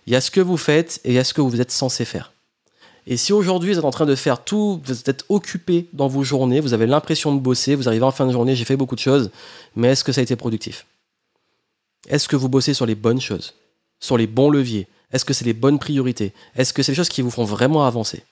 Il 0.07 0.13
y 0.13 0.17
a 0.17 0.21
ce 0.21 0.31
que 0.31 0.41
vous 0.41 0.57
faites 0.57 1.01
et 1.05 1.11
il 1.11 1.15
y 1.15 1.19
a 1.19 1.25
ce 1.25 1.35
que 1.35 1.41
vous 1.41 1.61
êtes 1.61 1.71
censé 1.71 2.05
faire. 2.05 2.33
Et 3.07 3.17
si 3.17 3.33
aujourd'hui 3.33 3.73
vous 3.73 3.79
êtes 3.79 3.85
en 3.85 3.91
train 3.91 4.07
de 4.07 4.15
faire 4.17 4.43
tout, 4.43 4.81
vous 4.85 4.93
êtes 4.93 5.25
occupé 5.29 5.89
dans 5.93 6.09
vos 6.09 6.25
journées, 6.25 6.61
vous 6.61 6.75
avez 6.75 6.87
l'impression 6.87 7.35
de 7.35 7.41
bosser, 7.41 7.77
vous 7.77 7.89
arrivez 7.89 8.05
en 8.05 8.11
fin 8.11 8.27
de 8.27 8.33
journée, 8.33 8.57
j'ai 8.57 8.65
fait 8.65 8.77
beaucoup 8.77 8.97
de 8.97 9.01
choses, 9.01 9.31
mais 9.77 9.89
est-ce 9.89 10.03
que 10.03 10.13
ça 10.13 10.21
a 10.21 10.25
été 10.25 10.35
productif? 10.35 10.87
Est-ce 12.09 12.29
que 12.29 12.37
vous 12.37 12.49
bossez 12.49 12.75
sur 12.75 12.87
les 12.87 12.97
bonnes 12.97 13.21
choses? 13.21 13.55
Sur 14.01 14.17
les 14.17 14.27
bons 14.27 14.51
leviers? 14.51 14.89
Est-ce 15.13 15.25
que 15.25 15.33
c'est 15.33 15.45
les 15.45 15.53
bonnes 15.53 15.79
priorités? 15.79 16.33
Est-ce 16.57 16.73
que 16.73 16.83
c'est 16.83 16.93
les 16.93 16.97
choses 16.97 17.09
qui 17.09 17.23
vous 17.23 17.31
font 17.31 17.45
vraiment 17.45 17.85
avancer? 17.85 18.25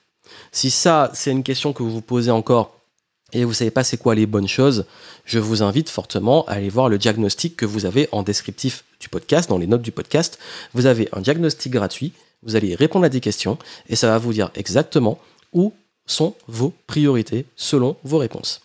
Si 0.50 0.70
ça, 0.70 1.10
c'est 1.14 1.30
une 1.30 1.44
question 1.44 1.72
que 1.72 1.82
vous 1.82 1.90
vous 1.90 2.00
posez 2.00 2.30
encore 2.30 2.73
et 3.34 3.44
vous 3.44 3.52
savez 3.52 3.70
pas 3.70 3.84
c'est 3.84 3.96
quoi 3.96 4.14
les 4.14 4.26
bonnes 4.26 4.48
choses, 4.48 4.86
je 5.24 5.38
vous 5.38 5.62
invite 5.62 5.90
fortement 5.90 6.44
à 6.46 6.52
aller 6.52 6.70
voir 6.70 6.88
le 6.88 6.98
diagnostic 6.98 7.56
que 7.56 7.66
vous 7.66 7.84
avez 7.84 8.08
en 8.12 8.22
descriptif 8.22 8.84
du 9.00 9.08
podcast, 9.08 9.50
dans 9.50 9.58
les 9.58 9.66
notes 9.66 9.82
du 9.82 9.92
podcast. 9.92 10.38
Vous 10.72 10.86
avez 10.86 11.08
un 11.12 11.20
diagnostic 11.20 11.72
gratuit, 11.72 12.12
vous 12.42 12.56
allez 12.56 12.74
répondre 12.74 13.04
à 13.04 13.08
des 13.08 13.20
questions 13.20 13.58
et 13.88 13.96
ça 13.96 14.08
va 14.08 14.18
vous 14.18 14.32
dire 14.32 14.50
exactement 14.54 15.18
où 15.52 15.72
sont 16.06 16.34
vos 16.48 16.72
priorités 16.86 17.44
selon 17.56 17.96
vos 18.04 18.18
réponses. 18.18 18.60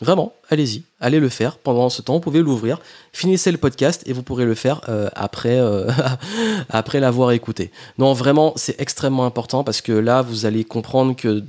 Vraiment, 0.00 0.32
allez-y, 0.48 0.84
allez 1.00 1.18
le 1.18 1.28
faire. 1.28 1.58
Pendant 1.58 1.90
ce 1.90 2.02
temps, 2.02 2.14
vous 2.14 2.20
pouvez 2.20 2.40
l'ouvrir, 2.40 2.78
finissez 3.12 3.50
le 3.50 3.58
podcast 3.58 4.04
et 4.06 4.12
vous 4.12 4.22
pourrez 4.22 4.44
le 4.44 4.54
faire 4.54 4.80
euh, 4.88 5.08
après, 5.16 5.58
euh, 5.58 5.90
après 6.68 7.00
l'avoir 7.00 7.32
écouté. 7.32 7.72
Non, 7.98 8.12
vraiment, 8.12 8.52
c'est 8.54 8.80
extrêmement 8.80 9.26
important 9.26 9.64
parce 9.64 9.80
que 9.80 9.90
là, 9.90 10.22
vous 10.22 10.46
allez 10.46 10.62
comprendre 10.62 11.16
que, 11.16 11.42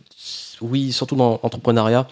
oui, 0.62 0.92
surtout 0.92 1.16
dans 1.16 1.40
l'entrepreneuriat, 1.44 2.08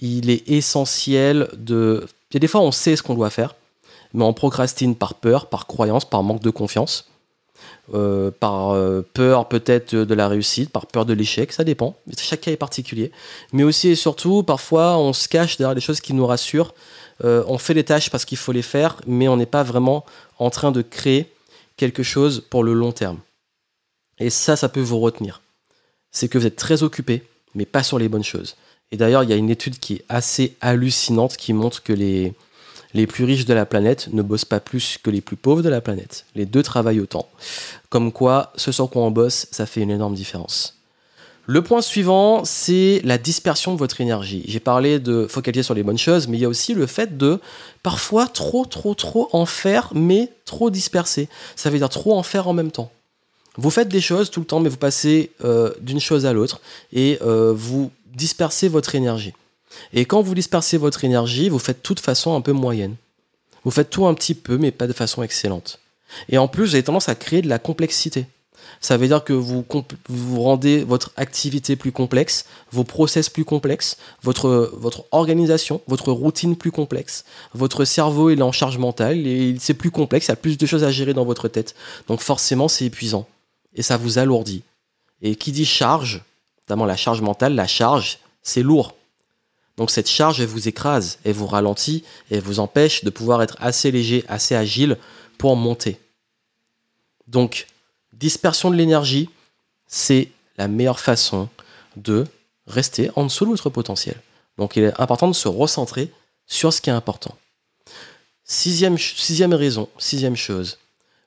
il 0.00 0.30
est 0.30 0.48
essentiel 0.48 1.48
de... 1.56 2.06
Il 2.30 2.34
y 2.34 2.36
a 2.36 2.40
des 2.40 2.48
fois, 2.48 2.60
on 2.60 2.72
sait 2.72 2.96
ce 2.96 3.02
qu'on 3.02 3.14
doit 3.14 3.30
faire, 3.30 3.54
mais 4.12 4.24
on 4.24 4.32
procrastine 4.32 4.94
par 4.94 5.14
peur, 5.14 5.46
par 5.46 5.66
croyance, 5.66 6.04
par 6.04 6.22
manque 6.22 6.42
de 6.42 6.50
confiance. 6.50 7.08
Euh, 7.94 8.30
par 8.30 8.70
euh, 8.70 9.00
peur 9.14 9.48
peut-être 9.48 9.94
de 9.94 10.14
la 10.14 10.28
réussite, 10.28 10.70
par 10.70 10.86
peur 10.86 11.06
de 11.06 11.14
l'échec, 11.14 11.52
ça 11.52 11.64
dépend. 11.64 11.96
Chaque 12.18 12.42
cas 12.42 12.52
est 12.52 12.56
particulier. 12.56 13.10
Mais 13.52 13.62
aussi 13.62 13.88
et 13.88 13.94
surtout, 13.94 14.42
parfois, 14.42 14.98
on 14.98 15.14
se 15.14 15.26
cache 15.26 15.56
derrière 15.56 15.74
des 15.74 15.80
choses 15.80 16.00
qui 16.00 16.12
nous 16.12 16.26
rassurent. 16.26 16.74
Euh, 17.24 17.42
on 17.48 17.56
fait 17.56 17.74
les 17.74 17.84
tâches 17.84 18.10
parce 18.10 18.24
qu'il 18.24 18.38
faut 18.38 18.52
les 18.52 18.62
faire, 18.62 19.00
mais 19.06 19.26
on 19.26 19.36
n'est 19.36 19.46
pas 19.46 19.62
vraiment 19.62 20.04
en 20.38 20.50
train 20.50 20.70
de 20.70 20.82
créer 20.82 21.32
quelque 21.76 22.02
chose 22.02 22.44
pour 22.50 22.62
le 22.62 22.74
long 22.74 22.92
terme. 22.92 23.18
Et 24.18 24.30
ça, 24.30 24.54
ça 24.54 24.68
peut 24.68 24.80
vous 24.80 25.00
retenir. 25.00 25.40
C'est 26.10 26.28
que 26.28 26.36
vous 26.36 26.46
êtes 26.46 26.56
très 26.56 26.82
occupé, 26.82 27.22
mais 27.54 27.64
pas 27.64 27.82
sur 27.82 27.98
les 27.98 28.08
bonnes 28.08 28.24
choses. 28.24 28.56
Et 28.92 28.96
d'ailleurs, 28.96 29.22
il 29.22 29.30
y 29.30 29.32
a 29.32 29.36
une 29.36 29.50
étude 29.50 29.78
qui 29.78 29.94
est 29.94 30.04
assez 30.08 30.56
hallucinante 30.60 31.36
qui 31.36 31.52
montre 31.52 31.82
que 31.82 31.92
les, 31.92 32.32
les 32.94 33.06
plus 33.06 33.24
riches 33.24 33.44
de 33.44 33.54
la 33.54 33.66
planète 33.66 34.08
ne 34.12 34.22
bossent 34.22 34.44
pas 34.44 34.60
plus 34.60 34.98
que 35.02 35.10
les 35.10 35.20
plus 35.20 35.36
pauvres 35.36 35.62
de 35.62 35.68
la 35.68 35.80
planète. 35.80 36.24
Les 36.34 36.46
deux 36.46 36.62
travaillent 36.62 37.00
autant. 37.00 37.28
Comme 37.90 38.12
quoi, 38.12 38.52
ce 38.56 38.72
sur 38.72 38.88
quoi 38.90 39.02
on 39.02 39.10
bosse, 39.10 39.46
ça 39.50 39.66
fait 39.66 39.82
une 39.82 39.90
énorme 39.90 40.14
différence. 40.14 40.74
Le 41.50 41.62
point 41.62 41.80
suivant, 41.80 42.44
c'est 42.44 43.00
la 43.04 43.16
dispersion 43.16 43.72
de 43.72 43.78
votre 43.78 44.02
énergie. 44.02 44.44
J'ai 44.46 44.60
parlé 44.60 44.98
de 44.98 45.26
focaliser 45.26 45.62
sur 45.62 45.72
les 45.72 45.82
bonnes 45.82 45.96
choses, 45.96 46.28
mais 46.28 46.36
il 46.36 46.40
y 46.40 46.44
a 46.44 46.48
aussi 46.48 46.74
le 46.74 46.86
fait 46.86 47.16
de 47.16 47.40
parfois 47.82 48.26
trop, 48.26 48.66
trop, 48.66 48.94
trop 48.94 49.30
en 49.32 49.46
faire, 49.46 49.90
mais 49.94 50.30
trop 50.44 50.68
disperser. 50.68 51.28
Ça 51.56 51.70
veut 51.70 51.78
dire 51.78 51.88
trop 51.88 52.14
en 52.18 52.22
faire 52.22 52.48
en 52.48 52.52
même 52.52 52.70
temps. 52.70 52.90
Vous 53.56 53.70
faites 53.70 53.88
des 53.88 54.02
choses 54.02 54.30
tout 54.30 54.40
le 54.40 54.46
temps, 54.46 54.60
mais 54.60 54.68
vous 54.68 54.76
passez 54.76 55.32
euh, 55.42 55.72
d'une 55.80 56.00
chose 56.00 56.26
à 56.26 56.34
l'autre 56.34 56.60
et 56.92 57.18
euh, 57.22 57.54
vous 57.56 57.90
dispersez 58.18 58.68
votre 58.68 58.94
énergie. 58.94 59.32
Et 59.92 60.04
quand 60.04 60.20
vous 60.20 60.34
dispersez 60.34 60.76
votre 60.76 61.04
énergie, 61.04 61.48
vous 61.48 61.58
faites 61.58 61.82
tout 61.82 61.94
de 61.94 62.00
façon 62.00 62.34
un 62.34 62.40
peu 62.40 62.52
moyenne. 62.52 62.96
Vous 63.64 63.70
faites 63.70 63.90
tout 63.90 64.06
un 64.06 64.14
petit 64.14 64.34
peu, 64.34 64.58
mais 64.58 64.70
pas 64.70 64.86
de 64.86 64.92
façon 64.92 65.22
excellente. 65.22 65.78
Et 66.28 66.38
en 66.38 66.48
plus, 66.48 66.64
vous 66.64 66.74
avez 66.74 66.82
tendance 66.82 67.08
à 67.08 67.14
créer 67.14 67.42
de 67.42 67.48
la 67.48 67.58
complexité. 67.58 68.26
Ça 68.80 68.96
veut 68.96 69.08
dire 69.08 69.24
que 69.24 69.32
vous, 69.32 69.64
vous 70.08 70.42
rendez 70.42 70.84
votre 70.84 71.12
activité 71.16 71.74
plus 71.74 71.90
complexe, 71.90 72.44
vos 72.70 72.84
process 72.84 73.28
plus 73.28 73.44
complexes, 73.44 73.96
votre, 74.22 74.70
votre 74.74 75.04
organisation, 75.10 75.80
votre 75.86 76.12
routine 76.12 76.56
plus 76.56 76.70
complexe. 76.70 77.24
Votre 77.54 77.84
cerveau 77.84 78.30
est 78.30 78.40
en 78.40 78.52
charge 78.52 78.78
mentale 78.78 79.26
et 79.26 79.56
c'est 79.58 79.74
plus 79.74 79.90
complexe, 79.90 80.26
il 80.26 80.30
y 80.30 80.32
a 80.32 80.36
plus 80.36 80.58
de 80.58 80.66
choses 80.66 80.84
à 80.84 80.90
gérer 80.90 81.14
dans 81.14 81.24
votre 81.24 81.48
tête. 81.48 81.74
Donc 82.06 82.20
forcément, 82.20 82.68
c'est 82.68 82.84
épuisant. 82.84 83.26
Et 83.74 83.82
ça 83.82 83.96
vous 83.96 84.18
alourdit. 84.18 84.62
Et 85.22 85.34
qui 85.34 85.50
dit 85.50 85.66
charge, 85.66 86.22
notamment 86.68 86.84
la 86.84 86.96
charge 86.96 87.22
mentale, 87.22 87.54
la 87.54 87.66
charge, 87.66 88.18
c'est 88.42 88.62
lourd. 88.62 88.94
Donc 89.78 89.90
cette 89.90 90.08
charge, 90.08 90.40
elle 90.42 90.48
vous 90.48 90.68
écrase, 90.68 91.18
elle 91.24 91.32
vous 91.32 91.46
ralentit, 91.46 92.04
elle 92.30 92.42
vous 92.42 92.60
empêche 92.60 93.04
de 93.04 93.10
pouvoir 93.10 93.42
être 93.42 93.56
assez 93.58 93.90
léger, 93.90 94.22
assez 94.28 94.54
agile 94.54 94.98
pour 95.38 95.56
monter. 95.56 95.98
Donc, 97.26 97.66
dispersion 98.12 98.70
de 98.70 98.76
l'énergie, 98.76 99.30
c'est 99.86 100.28
la 100.58 100.68
meilleure 100.68 101.00
façon 101.00 101.48
de 101.96 102.26
rester 102.66 103.10
en 103.16 103.24
dessous 103.24 103.46
de 103.46 103.50
votre 103.50 103.70
potentiel. 103.70 104.20
Donc 104.58 104.76
il 104.76 104.82
est 104.82 105.00
important 105.00 105.28
de 105.28 105.32
se 105.32 105.48
recentrer 105.48 106.12
sur 106.46 106.70
ce 106.72 106.82
qui 106.82 106.90
est 106.90 106.92
important. 106.92 107.34
Sixième, 108.44 108.98
sixième 108.98 109.54
raison, 109.54 109.88
sixième 109.98 110.36
chose, 110.36 110.78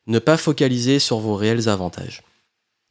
ne 0.05 0.19
pas 0.19 0.37
focaliser 0.37 0.99
sur 0.99 1.17
vos 1.17 1.35
réels 1.35 1.67
avantages. 1.67 2.21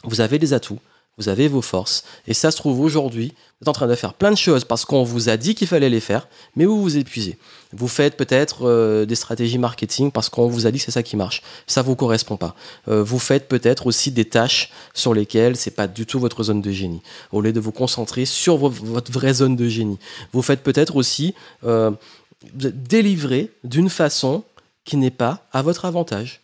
Vous 0.02 0.20
avez 0.20 0.38
des 0.38 0.52
atouts, 0.52 0.80
vous 1.20 1.28
avez 1.28 1.48
vos 1.48 1.60
forces. 1.60 2.04
Et 2.26 2.34
ça 2.34 2.50
se 2.50 2.56
trouve 2.56 2.80
aujourd'hui, 2.80 3.34
vous 3.60 3.64
êtes 3.64 3.68
en 3.68 3.72
train 3.72 3.86
de 3.86 3.94
faire 3.94 4.14
plein 4.14 4.30
de 4.30 4.36
choses 4.36 4.64
parce 4.64 4.86
qu'on 4.86 5.04
vous 5.04 5.28
a 5.28 5.36
dit 5.36 5.54
qu'il 5.54 5.66
fallait 5.66 5.90
les 5.90 6.00
faire, 6.00 6.28
mais 6.56 6.64
vous 6.64 6.80
vous 6.80 6.96
épuisez. 6.96 7.36
Vous 7.74 7.88
faites 7.88 8.16
peut-être 8.16 8.66
euh, 8.66 9.04
des 9.04 9.14
stratégies 9.14 9.58
marketing 9.58 10.10
parce 10.10 10.30
qu'on 10.30 10.48
vous 10.48 10.66
a 10.66 10.70
dit 10.70 10.78
que 10.78 10.84
c'est 10.86 10.90
ça 10.90 11.02
qui 11.02 11.16
marche. 11.16 11.42
Ça 11.66 11.82
vous 11.82 11.94
correspond 11.94 12.38
pas. 12.38 12.54
Euh, 12.88 13.02
vous 13.02 13.18
faites 13.18 13.48
peut-être 13.48 13.86
aussi 13.86 14.12
des 14.12 14.24
tâches 14.24 14.70
sur 14.94 15.12
lesquelles 15.12 15.56
c'est 15.56 15.72
pas 15.72 15.86
du 15.86 16.06
tout 16.06 16.18
votre 16.18 16.42
zone 16.42 16.62
de 16.62 16.70
génie. 16.70 17.02
Au 17.32 17.42
lieu 17.42 17.52
de 17.52 17.60
vous 17.60 17.72
concentrer 17.72 18.24
sur 18.24 18.56
votre 18.56 19.12
vraie 19.12 19.34
zone 19.34 19.56
de 19.56 19.68
génie, 19.68 19.98
vous 20.32 20.40
faites 20.40 20.62
peut-être 20.62 20.96
aussi 20.96 21.34
euh, 21.64 21.90
délivrer 22.54 23.50
d'une 23.62 23.90
façon 23.90 24.42
qui 24.84 24.96
n'est 24.96 25.10
pas 25.10 25.46
à 25.52 25.60
votre 25.60 25.84
avantage. 25.84 26.39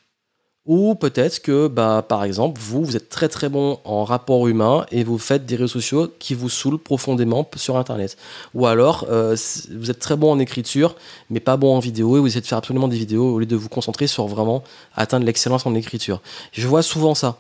Ou 0.67 0.97
peut-être 0.97 1.43
que, 1.43 1.69
bah, 1.69 2.05
par 2.07 2.25
exemple, 2.25 2.61
vous, 2.61 2.85
vous 2.85 2.97
êtes 2.97 3.09
très 3.09 3.29
très 3.29 3.49
bon 3.49 3.79
en 3.85 4.05
rapport 4.05 4.49
humain 4.49 4.85
et 4.91 5.05
vous 5.05 5.19
faites 5.19 5.47
des 5.47 5.55
réseaux 5.55 5.69
sociaux 5.69 6.13
qui 6.19 6.35
vous 6.35 6.49
saoulent 6.49 6.79
profondément 6.79 7.49
sur 7.55 7.77
Internet. 7.77 8.17
Ou 8.53 8.67
alors, 8.67 9.07
euh, 9.09 9.37
vous 9.77 9.91
êtes 9.91 10.01
très 10.01 10.17
bon 10.17 10.33
en 10.33 10.41
écriture, 10.41 10.97
mais 11.31 11.39
pas 11.39 11.57
bon 11.57 11.77
en 11.77 11.79
vidéo 11.79 12.17
et 12.17 12.21
vous 12.21 12.27
essayez 12.27 12.41
de 12.41 12.47
faire 12.47 12.59
absolument 12.59 12.89
des 12.89 12.97
vidéos 12.97 13.35
au 13.35 13.39
lieu 13.39 13.47
de 13.47 13.55
vous 13.55 13.69
concentrer 13.69 14.09
sur 14.09 14.27
vraiment 14.27 14.65
atteindre 14.97 15.25
l'excellence 15.25 15.67
en 15.67 15.75
écriture. 15.77 16.21
Je 16.51 16.67
vois 16.67 16.83
souvent 16.83 17.15
ça. 17.15 17.39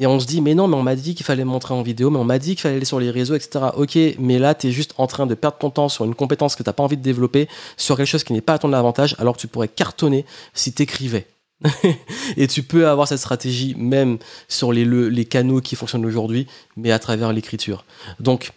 Et 0.00 0.06
on 0.06 0.20
se 0.20 0.26
dit, 0.26 0.40
mais 0.40 0.54
non, 0.54 0.68
mais 0.68 0.76
on 0.76 0.82
m'a 0.82 0.94
dit 0.94 1.16
qu'il 1.16 1.26
fallait 1.26 1.44
montrer 1.44 1.74
en 1.74 1.82
vidéo, 1.82 2.10
mais 2.10 2.18
on 2.18 2.24
m'a 2.24 2.38
dit 2.38 2.50
qu'il 2.50 2.60
fallait 2.60 2.76
aller 2.76 2.84
sur 2.84 3.00
les 3.00 3.10
réseaux, 3.10 3.34
etc. 3.34 3.66
Ok, 3.76 3.98
mais 4.20 4.38
là, 4.38 4.54
tu 4.54 4.68
es 4.68 4.70
juste 4.70 4.94
en 4.96 5.08
train 5.08 5.26
de 5.26 5.34
perdre 5.34 5.58
ton 5.58 5.70
temps 5.70 5.88
sur 5.88 6.04
une 6.04 6.14
compétence 6.14 6.54
que 6.54 6.62
tu 6.62 6.68
n'as 6.68 6.72
pas 6.72 6.84
envie 6.84 6.96
de 6.96 7.02
développer, 7.02 7.48
sur 7.76 7.96
quelque 7.96 8.06
chose 8.06 8.22
qui 8.22 8.32
n'est 8.32 8.40
pas 8.40 8.54
à 8.54 8.58
ton 8.58 8.72
avantage, 8.72 9.16
alors 9.18 9.34
que 9.34 9.40
tu 9.40 9.48
pourrais 9.48 9.66
cartonner 9.66 10.24
si 10.54 10.72
tu 10.72 10.84
écrivais. 10.84 11.26
et 12.36 12.46
tu 12.46 12.62
peux 12.62 12.88
avoir 12.88 13.08
cette 13.08 13.18
stratégie 13.18 13.74
même 13.76 14.18
sur 14.48 14.72
les, 14.72 14.84
les 14.84 15.24
canaux 15.24 15.60
qui 15.60 15.76
fonctionnent 15.76 16.06
aujourd'hui, 16.06 16.46
mais 16.76 16.92
à 16.92 16.98
travers 16.98 17.32
l'écriture. 17.32 17.84
Donc, 18.20 18.52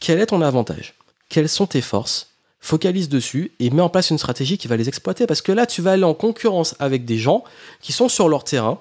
quel 0.00 0.18
est 0.20 0.26
ton 0.26 0.42
avantage? 0.42 0.94
Quelles 1.28 1.48
sont 1.48 1.66
tes 1.66 1.80
forces? 1.80 2.30
Focalise 2.60 3.08
dessus 3.08 3.52
et 3.58 3.70
mets 3.70 3.82
en 3.82 3.88
place 3.88 4.10
une 4.10 4.18
stratégie 4.18 4.58
qui 4.58 4.68
va 4.68 4.76
les 4.76 4.88
exploiter 4.88 5.26
parce 5.26 5.42
que 5.42 5.52
là, 5.52 5.66
tu 5.66 5.82
vas 5.82 5.92
aller 5.92 6.04
en 6.04 6.14
concurrence 6.14 6.74
avec 6.78 7.04
des 7.04 7.18
gens 7.18 7.44
qui 7.80 7.92
sont 7.92 8.08
sur 8.08 8.28
leur 8.28 8.44
terrain, 8.44 8.80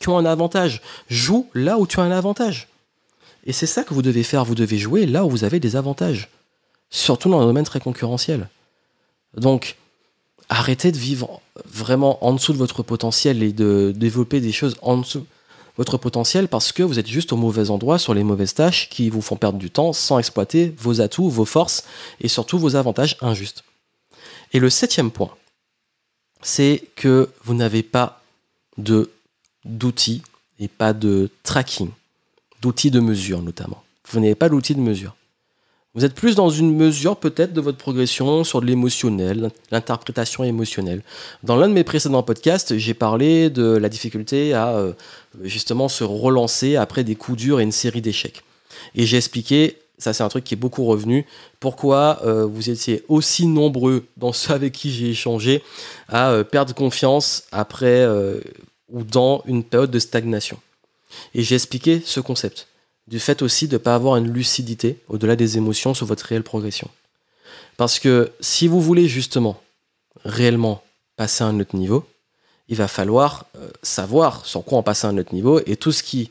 qui 0.00 0.08
ont 0.08 0.18
un 0.18 0.24
avantage. 0.24 0.82
Joue 1.08 1.48
là 1.54 1.78
où 1.78 1.86
tu 1.86 2.00
as 2.00 2.02
un 2.02 2.10
avantage. 2.10 2.68
Et 3.46 3.52
c'est 3.52 3.66
ça 3.66 3.84
que 3.84 3.94
vous 3.94 4.02
devez 4.02 4.22
faire. 4.22 4.44
Vous 4.44 4.54
devez 4.54 4.78
jouer 4.78 5.06
là 5.06 5.24
où 5.24 5.30
vous 5.30 5.44
avez 5.44 5.60
des 5.60 5.76
avantages. 5.76 6.28
Surtout 6.90 7.28
dans 7.28 7.40
un 7.40 7.46
domaine 7.46 7.64
très 7.64 7.80
concurrentiel. 7.80 8.48
Donc, 9.36 9.76
arrêtez 10.48 10.92
de 10.92 10.98
vivre 10.98 11.40
vraiment 11.64 12.24
en 12.24 12.32
dessous 12.32 12.52
de 12.52 12.58
votre 12.58 12.82
potentiel 12.82 13.42
et 13.42 13.52
de 13.52 13.92
développer 13.94 14.40
des 14.40 14.52
choses 14.52 14.76
en 14.82 14.98
dessous 14.98 15.20
de 15.20 15.26
votre 15.76 15.98
potentiel 15.98 16.48
parce 16.48 16.72
que 16.72 16.82
vous 16.82 16.98
êtes 16.98 17.08
juste 17.08 17.32
au 17.32 17.36
mauvais 17.36 17.70
endroit 17.70 17.98
sur 17.98 18.14
les 18.14 18.22
mauvaises 18.22 18.54
tâches 18.54 18.88
qui 18.88 19.10
vous 19.10 19.22
font 19.22 19.36
perdre 19.36 19.58
du 19.58 19.70
temps 19.70 19.92
sans 19.92 20.18
exploiter 20.18 20.74
vos 20.78 21.00
atouts, 21.00 21.28
vos 21.28 21.44
forces 21.44 21.84
et 22.20 22.28
surtout 22.28 22.58
vos 22.58 22.76
avantages 22.76 23.16
injustes. 23.20 23.64
Et 24.52 24.60
le 24.60 24.70
septième 24.70 25.10
point, 25.10 25.34
c'est 26.42 26.84
que 26.94 27.30
vous 27.42 27.54
n'avez 27.54 27.82
pas 27.82 28.22
d'outils 28.78 30.22
et 30.60 30.68
pas 30.68 30.92
de 30.92 31.30
tracking, 31.42 31.90
d'outils 32.60 32.90
de 32.90 33.00
mesure 33.00 33.42
notamment. 33.42 33.82
Vous 34.10 34.20
n'avez 34.20 34.34
pas 34.34 34.48
d'outils 34.48 34.74
de 34.74 34.80
mesure. 34.80 35.16
Vous 35.96 36.04
êtes 36.04 36.14
plus 36.14 36.34
dans 36.34 36.50
une 36.50 36.74
mesure 36.74 37.16
peut-être 37.16 37.52
de 37.52 37.60
votre 37.60 37.78
progression 37.78 38.42
sur 38.42 38.60
de 38.60 38.66
l'émotionnel, 38.66 39.52
l'interprétation 39.70 40.42
émotionnelle. 40.42 41.02
Dans 41.44 41.54
l'un 41.54 41.68
de 41.68 41.72
mes 41.72 41.84
précédents 41.84 42.24
podcasts, 42.24 42.76
j'ai 42.76 42.94
parlé 42.94 43.48
de 43.48 43.76
la 43.76 43.88
difficulté 43.88 44.54
à 44.54 44.70
euh, 44.70 44.92
justement 45.42 45.88
se 45.88 46.02
relancer 46.02 46.74
après 46.74 47.04
des 47.04 47.14
coups 47.14 47.38
durs 47.38 47.60
et 47.60 47.62
une 47.62 47.70
série 47.70 48.00
d'échecs. 48.00 48.42
Et 48.96 49.06
j'ai 49.06 49.18
expliqué, 49.18 49.78
ça 49.98 50.12
c'est 50.12 50.24
un 50.24 50.28
truc 50.28 50.42
qui 50.42 50.54
est 50.54 50.56
beaucoup 50.56 50.84
revenu, 50.84 51.26
pourquoi 51.60 52.18
euh, 52.24 52.44
vous 52.44 52.70
étiez 52.70 53.04
aussi 53.06 53.46
nombreux 53.46 54.04
dans 54.16 54.32
ceux 54.32 54.52
avec 54.52 54.72
qui 54.72 54.90
j'ai 54.90 55.10
échangé 55.10 55.62
à 56.08 56.32
euh, 56.32 56.42
perdre 56.42 56.74
confiance 56.74 57.44
après 57.52 58.04
ou 58.90 59.04
dans 59.04 59.44
une 59.46 59.62
période 59.62 59.92
de 59.92 60.00
stagnation. 60.00 60.58
Et 61.36 61.44
j'ai 61.44 61.54
expliqué 61.54 62.02
ce 62.04 62.18
concept 62.18 62.66
du 63.06 63.20
fait 63.20 63.42
aussi 63.42 63.68
de 63.68 63.74
ne 63.74 63.78
pas 63.78 63.94
avoir 63.94 64.16
une 64.16 64.32
lucidité 64.32 64.98
au-delà 65.08 65.36
des 65.36 65.56
émotions 65.56 65.94
sur 65.94 66.06
votre 66.06 66.24
réelle 66.24 66.42
progression. 66.42 66.90
Parce 67.76 67.98
que 67.98 68.32
si 68.40 68.68
vous 68.68 68.80
voulez 68.80 69.08
justement 69.08 69.60
réellement 70.24 70.82
passer 71.16 71.44
à 71.44 71.48
un 71.48 71.60
autre 71.60 71.76
niveau, 71.76 72.06
il 72.68 72.76
va 72.76 72.88
falloir 72.88 73.46
euh, 73.56 73.68
savoir 73.82 74.46
sur 74.46 74.64
quoi 74.64 74.78
on 74.78 74.82
passe 74.82 75.04
à 75.04 75.08
un 75.08 75.18
autre 75.18 75.34
niveau 75.34 75.60
et 75.66 75.76
tout 75.76 75.92
ce 75.92 76.02
qui 76.02 76.30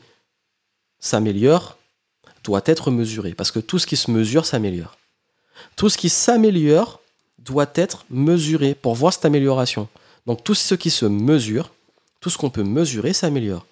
s'améliore 0.98 1.76
doit 2.42 2.62
être 2.66 2.90
mesuré. 2.90 3.34
Parce 3.34 3.50
que 3.50 3.60
tout 3.60 3.78
ce 3.78 3.86
qui 3.86 3.96
se 3.96 4.10
mesure 4.10 4.44
s'améliore. 4.44 4.96
Tout 5.76 5.88
ce 5.88 5.98
qui 5.98 6.08
s'améliore 6.08 7.00
doit 7.38 7.70
être 7.74 8.04
mesuré 8.10 8.74
pour 8.74 8.94
voir 8.94 9.12
cette 9.12 9.24
amélioration. 9.24 9.88
Donc 10.26 10.42
tout 10.42 10.54
ce 10.54 10.74
qui 10.74 10.90
se 10.90 11.06
mesure, 11.06 11.70
tout 12.20 12.30
ce 12.30 12.38
qu'on 12.38 12.50
peut 12.50 12.62
mesurer 12.64 13.12
s'améliore. 13.12 13.66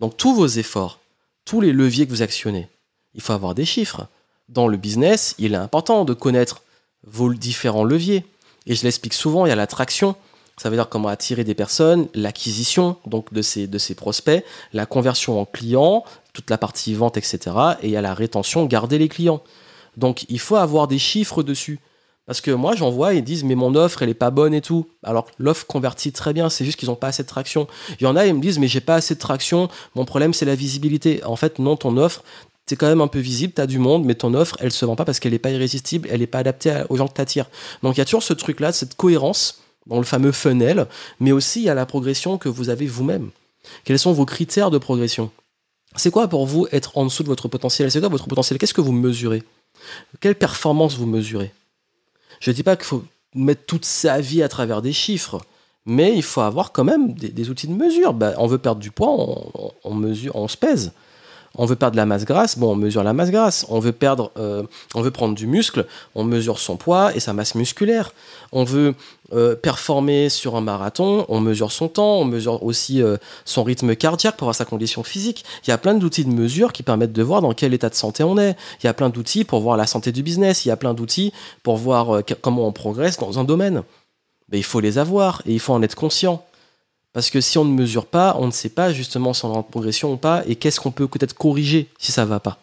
Donc 0.00 0.16
tous 0.16 0.34
vos 0.34 0.46
efforts, 0.46 1.00
tous 1.46 1.62
les 1.62 1.72
leviers 1.72 2.04
que 2.04 2.10
vous 2.10 2.22
actionnez, 2.22 2.68
il 3.14 3.22
faut 3.22 3.32
avoir 3.32 3.54
des 3.54 3.64
chiffres. 3.64 4.08
Dans 4.50 4.68
le 4.68 4.76
business, 4.76 5.34
il 5.38 5.54
est 5.54 5.56
important 5.56 6.04
de 6.04 6.12
connaître 6.12 6.62
vos 7.04 7.32
différents 7.32 7.84
leviers. 7.84 8.26
Et 8.66 8.74
je 8.74 8.82
l'explique 8.82 9.14
souvent, 9.14 9.46
il 9.46 9.48
y 9.48 9.52
a 9.52 9.56
l'attraction, 9.56 10.16
ça 10.56 10.70
veut 10.70 10.76
dire 10.76 10.88
comment 10.88 11.08
attirer 11.08 11.44
des 11.44 11.54
personnes, 11.54 12.08
l'acquisition 12.14 12.96
donc 13.06 13.32
de 13.32 13.42
ces, 13.42 13.66
de 13.66 13.78
ces 13.78 13.94
prospects, 13.94 14.44
la 14.72 14.86
conversion 14.86 15.40
en 15.40 15.44
clients, 15.44 16.04
toute 16.32 16.50
la 16.50 16.58
partie 16.58 16.94
vente, 16.94 17.16
etc. 17.16 17.38
Et 17.82 17.88
il 17.88 17.90
y 17.90 17.96
a 17.96 18.02
la 18.02 18.14
rétention, 18.14 18.66
garder 18.66 18.98
les 18.98 19.08
clients. 19.08 19.42
Donc 19.96 20.26
il 20.28 20.40
faut 20.40 20.56
avoir 20.56 20.88
des 20.88 20.98
chiffres 20.98 21.42
dessus. 21.42 21.78
Parce 22.26 22.40
que 22.40 22.50
moi, 22.50 22.74
j'en 22.74 22.90
vois, 22.90 23.14
ils 23.14 23.22
disent, 23.22 23.44
mais 23.44 23.54
mon 23.54 23.74
offre, 23.76 24.02
elle 24.02 24.08
est 24.08 24.14
pas 24.14 24.30
bonne 24.30 24.52
et 24.52 24.60
tout. 24.60 24.88
Alors, 25.04 25.26
l'offre 25.38 25.66
convertit 25.66 26.10
très 26.12 26.32
bien, 26.32 26.50
c'est 26.50 26.64
juste 26.64 26.78
qu'ils 26.78 26.88
n'ont 26.88 26.96
pas 26.96 27.08
assez 27.08 27.22
de 27.22 27.28
traction. 27.28 27.68
Il 28.00 28.04
y 28.04 28.06
en 28.06 28.16
a, 28.16 28.26
ils 28.26 28.34
me 28.34 28.40
disent, 28.40 28.58
mais 28.58 28.66
j'ai 28.66 28.80
pas 28.80 28.96
assez 28.96 29.14
de 29.14 29.20
traction, 29.20 29.68
mon 29.94 30.04
problème, 30.04 30.34
c'est 30.34 30.44
la 30.44 30.56
visibilité. 30.56 31.22
En 31.24 31.36
fait, 31.36 31.60
non, 31.60 31.76
ton 31.76 31.96
offre, 31.96 32.24
c'est 32.66 32.74
quand 32.74 32.88
même 32.88 33.00
un 33.00 33.06
peu 33.06 33.20
visible, 33.20 33.52
tu 33.54 33.60
as 33.60 33.68
du 33.68 33.78
monde, 33.78 34.04
mais 34.04 34.16
ton 34.16 34.34
offre, 34.34 34.56
elle 34.58 34.72
se 34.72 34.84
vend 34.84 34.96
pas 34.96 35.04
parce 35.04 35.20
qu'elle 35.20 35.32
n'est 35.32 35.38
pas 35.38 35.50
irrésistible, 35.50 36.08
elle 36.10 36.18
n'est 36.18 36.26
pas 36.26 36.40
adaptée 36.40 36.82
aux 36.88 36.96
gens 36.96 37.06
que 37.06 37.14
tu 37.14 37.20
attires. 37.20 37.46
Donc, 37.84 37.96
il 37.96 37.98
y 37.98 38.02
a 38.02 38.04
toujours 38.04 38.24
ce 38.24 38.32
truc-là, 38.32 38.72
cette 38.72 38.96
cohérence 38.96 39.62
dans 39.86 39.98
le 39.98 40.04
fameux 40.04 40.32
funnel, 40.32 40.88
mais 41.20 41.30
aussi 41.30 41.60
il 41.60 41.66
y 41.66 41.70
a 41.70 41.74
la 41.74 41.86
progression 41.86 42.38
que 42.38 42.48
vous 42.48 42.70
avez 42.70 42.86
vous-même. 42.86 43.30
Quels 43.84 44.00
sont 44.00 44.12
vos 44.12 44.26
critères 44.26 44.72
de 44.72 44.78
progression? 44.78 45.30
C'est 45.94 46.10
quoi 46.10 46.26
pour 46.26 46.44
vous 46.44 46.66
être 46.72 46.98
en 46.98 47.04
dessous 47.04 47.22
de 47.22 47.28
votre 47.28 47.46
potentiel? 47.46 47.90
C'est 47.90 48.00
quoi 48.00 48.08
votre 48.08 48.26
potentiel? 48.26 48.58
Qu'est-ce 48.58 48.74
que 48.74 48.80
vous 48.80 48.92
mesurez? 48.92 49.44
Quelle 50.20 50.34
performance 50.34 50.96
vous 50.96 51.06
mesurez? 51.06 51.52
Je 52.40 52.50
ne 52.50 52.54
dis 52.54 52.62
pas 52.62 52.76
qu'il 52.76 52.86
faut 52.86 53.04
mettre 53.34 53.64
toute 53.66 53.84
sa 53.84 54.20
vie 54.20 54.42
à 54.42 54.48
travers 54.48 54.82
des 54.82 54.92
chiffres, 54.92 55.42
mais 55.84 56.14
il 56.14 56.22
faut 56.22 56.40
avoir 56.40 56.72
quand 56.72 56.84
même 56.84 57.12
des, 57.12 57.50
outils 57.50 57.68
de 57.68 57.72
mesure. 57.72 58.12
Bah, 58.12 58.34
on 58.38 58.46
veut 58.46 58.58
perdre 58.58 58.80
du 58.80 58.90
poids, 58.90 59.14
on, 59.84 59.94
mesure, 59.94 60.34
on 60.36 60.48
se 60.48 60.56
pèse. 60.56 60.92
On 61.56 61.64
veut 61.64 61.76
perdre 61.76 61.96
la 61.96 62.06
masse 62.06 62.24
grasse, 62.24 62.58
bon, 62.58 62.72
on 62.72 62.76
mesure 62.76 63.02
la 63.02 63.14
masse 63.14 63.30
grasse. 63.30 63.66
On 63.68 63.80
veut 63.80 63.92
perdre, 63.92 64.30
euh, 64.38 64.62
on 64.94 65.00
veut 65.00 65.10
prendre 65.10 65.34
du 65.34 65.46
muscle, 65.46 65.86
on 66.14 66.22
mesure 66.24 66.58
son 66.58 66.76
poids 66.76 67.14
et 67.16 67.20
sa 67.20 67.32
masse 67.32 67.54
musculaire. 67.54 68.12
On 68.52 68.64
veut 68.64 68.94
euh, 69.32 69.56
performer 69.56 70.28
sur 70.28 70.56
un 70.56 70.60
marathon, 70.60 71.24
on 71.28 71.40
mesure 71.40 71.72
son 71.72 71.88
temps, 71.88 72.18
on 72.18 72.24
mesure 72.24 72.62
aussi 72.62 73.02
euh, 73.02 73.16
son 73.44 73.64
rythme 73.64 73.96
cardiaque 73.96 74.36
pour 74.36 74.46
voir 74.46 74.54
sa 74.54 74.66
condition 74.66 75.02
physique. 75.02 75.44
Il 75.66 75.70
y 75.70 75.72
a 75.72 75.78
plein 75.78 75.94
d'outils 75.94 76.24
de 76.24 76.30
mesure 76.30 76.72
qui 76.72 76.82
permettent 76.82 77.14
de 77.14 77.22
voir 77.22 77.40
dans 77.40 77.54
quel 77.54 77.72
état 77.72 77.88
de 77.88 77.94
santé 77.94 78.22
on 78.22 78.36
est. 78.38 78.54
Il 78.82 78.86
y 78.86 78.88
a 78.88 78.94
plein 78.94 79.08
d'outils 79.08 79.44
pour 79.44 79.60
voir 79.60 79.76
la 79.76 79.86
santé 79.86 80.12
du 80.12 80.22
business. 80.22 80.66
Il 80.66 80.68
y 80.68 80.72
a 80.72 80.76
plein 80.76 80.94
d'outils 80.94 81.32
pour 81.62 81.76
voir 81.76 82.22
comment 82.42 82.66
on 82.66 82.72
progresse 82.72 83.18
dans 83.18 83.38
un 83.38 83.44
domaine. 83.44 83.82
Mais 84.52 84.58
il 84.58 84.64
faut 84.64 84.80
les 84.80 84.98
avoir 84.98 85.42
et 85.46 85.54
il 85.54 85.60
faut 85.60 85.72
en 85.72 85.82
être 85.82 85.96
conscient. 85.96 86.44
Parce 87.16 87.30
que 87.30 87.40
si 87.40 87.56
on 87.56 87.64
ne 87.64 87.72
mesure 87.72 88.04
pas, 88.04 88.36
on 88.38 88.44
ne 88.46 88.50
sait 88.50 88.68
pas 88.68 88.92
justement 88.92 89.32
si 89.32 89.42
on 89.46 89.54
est 89.54 89.56
en 89.56 89.62
progression 89.62 90.12
ou 90.12 90.18
pas 90.18 90.42
et 90.46 90.54
qu'est-ce 90.54 90.78
qu'on 90.78 90.90
peut 90.90 91.08
peut-être 91.08 91.32
corriger 91.32 91.88
si 91.98 92.12
ça 92.12 92.26
ne 92.26 92.28
va 92.28 92.40
pas. 92.40 92.58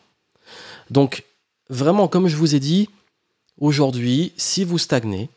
Donc, 0.92 1.24
vraiment, 1.72 2.08
comme 2.08 2.28
je 2.28 2.36
vous 2.38 2.54
ai 2.54 2.60
dit, 2.60 2.88
aujourd'hui, 3.60 4.32
si 4.38 4.63
vous 4.63 4.78
stagnez, 4.78 5.32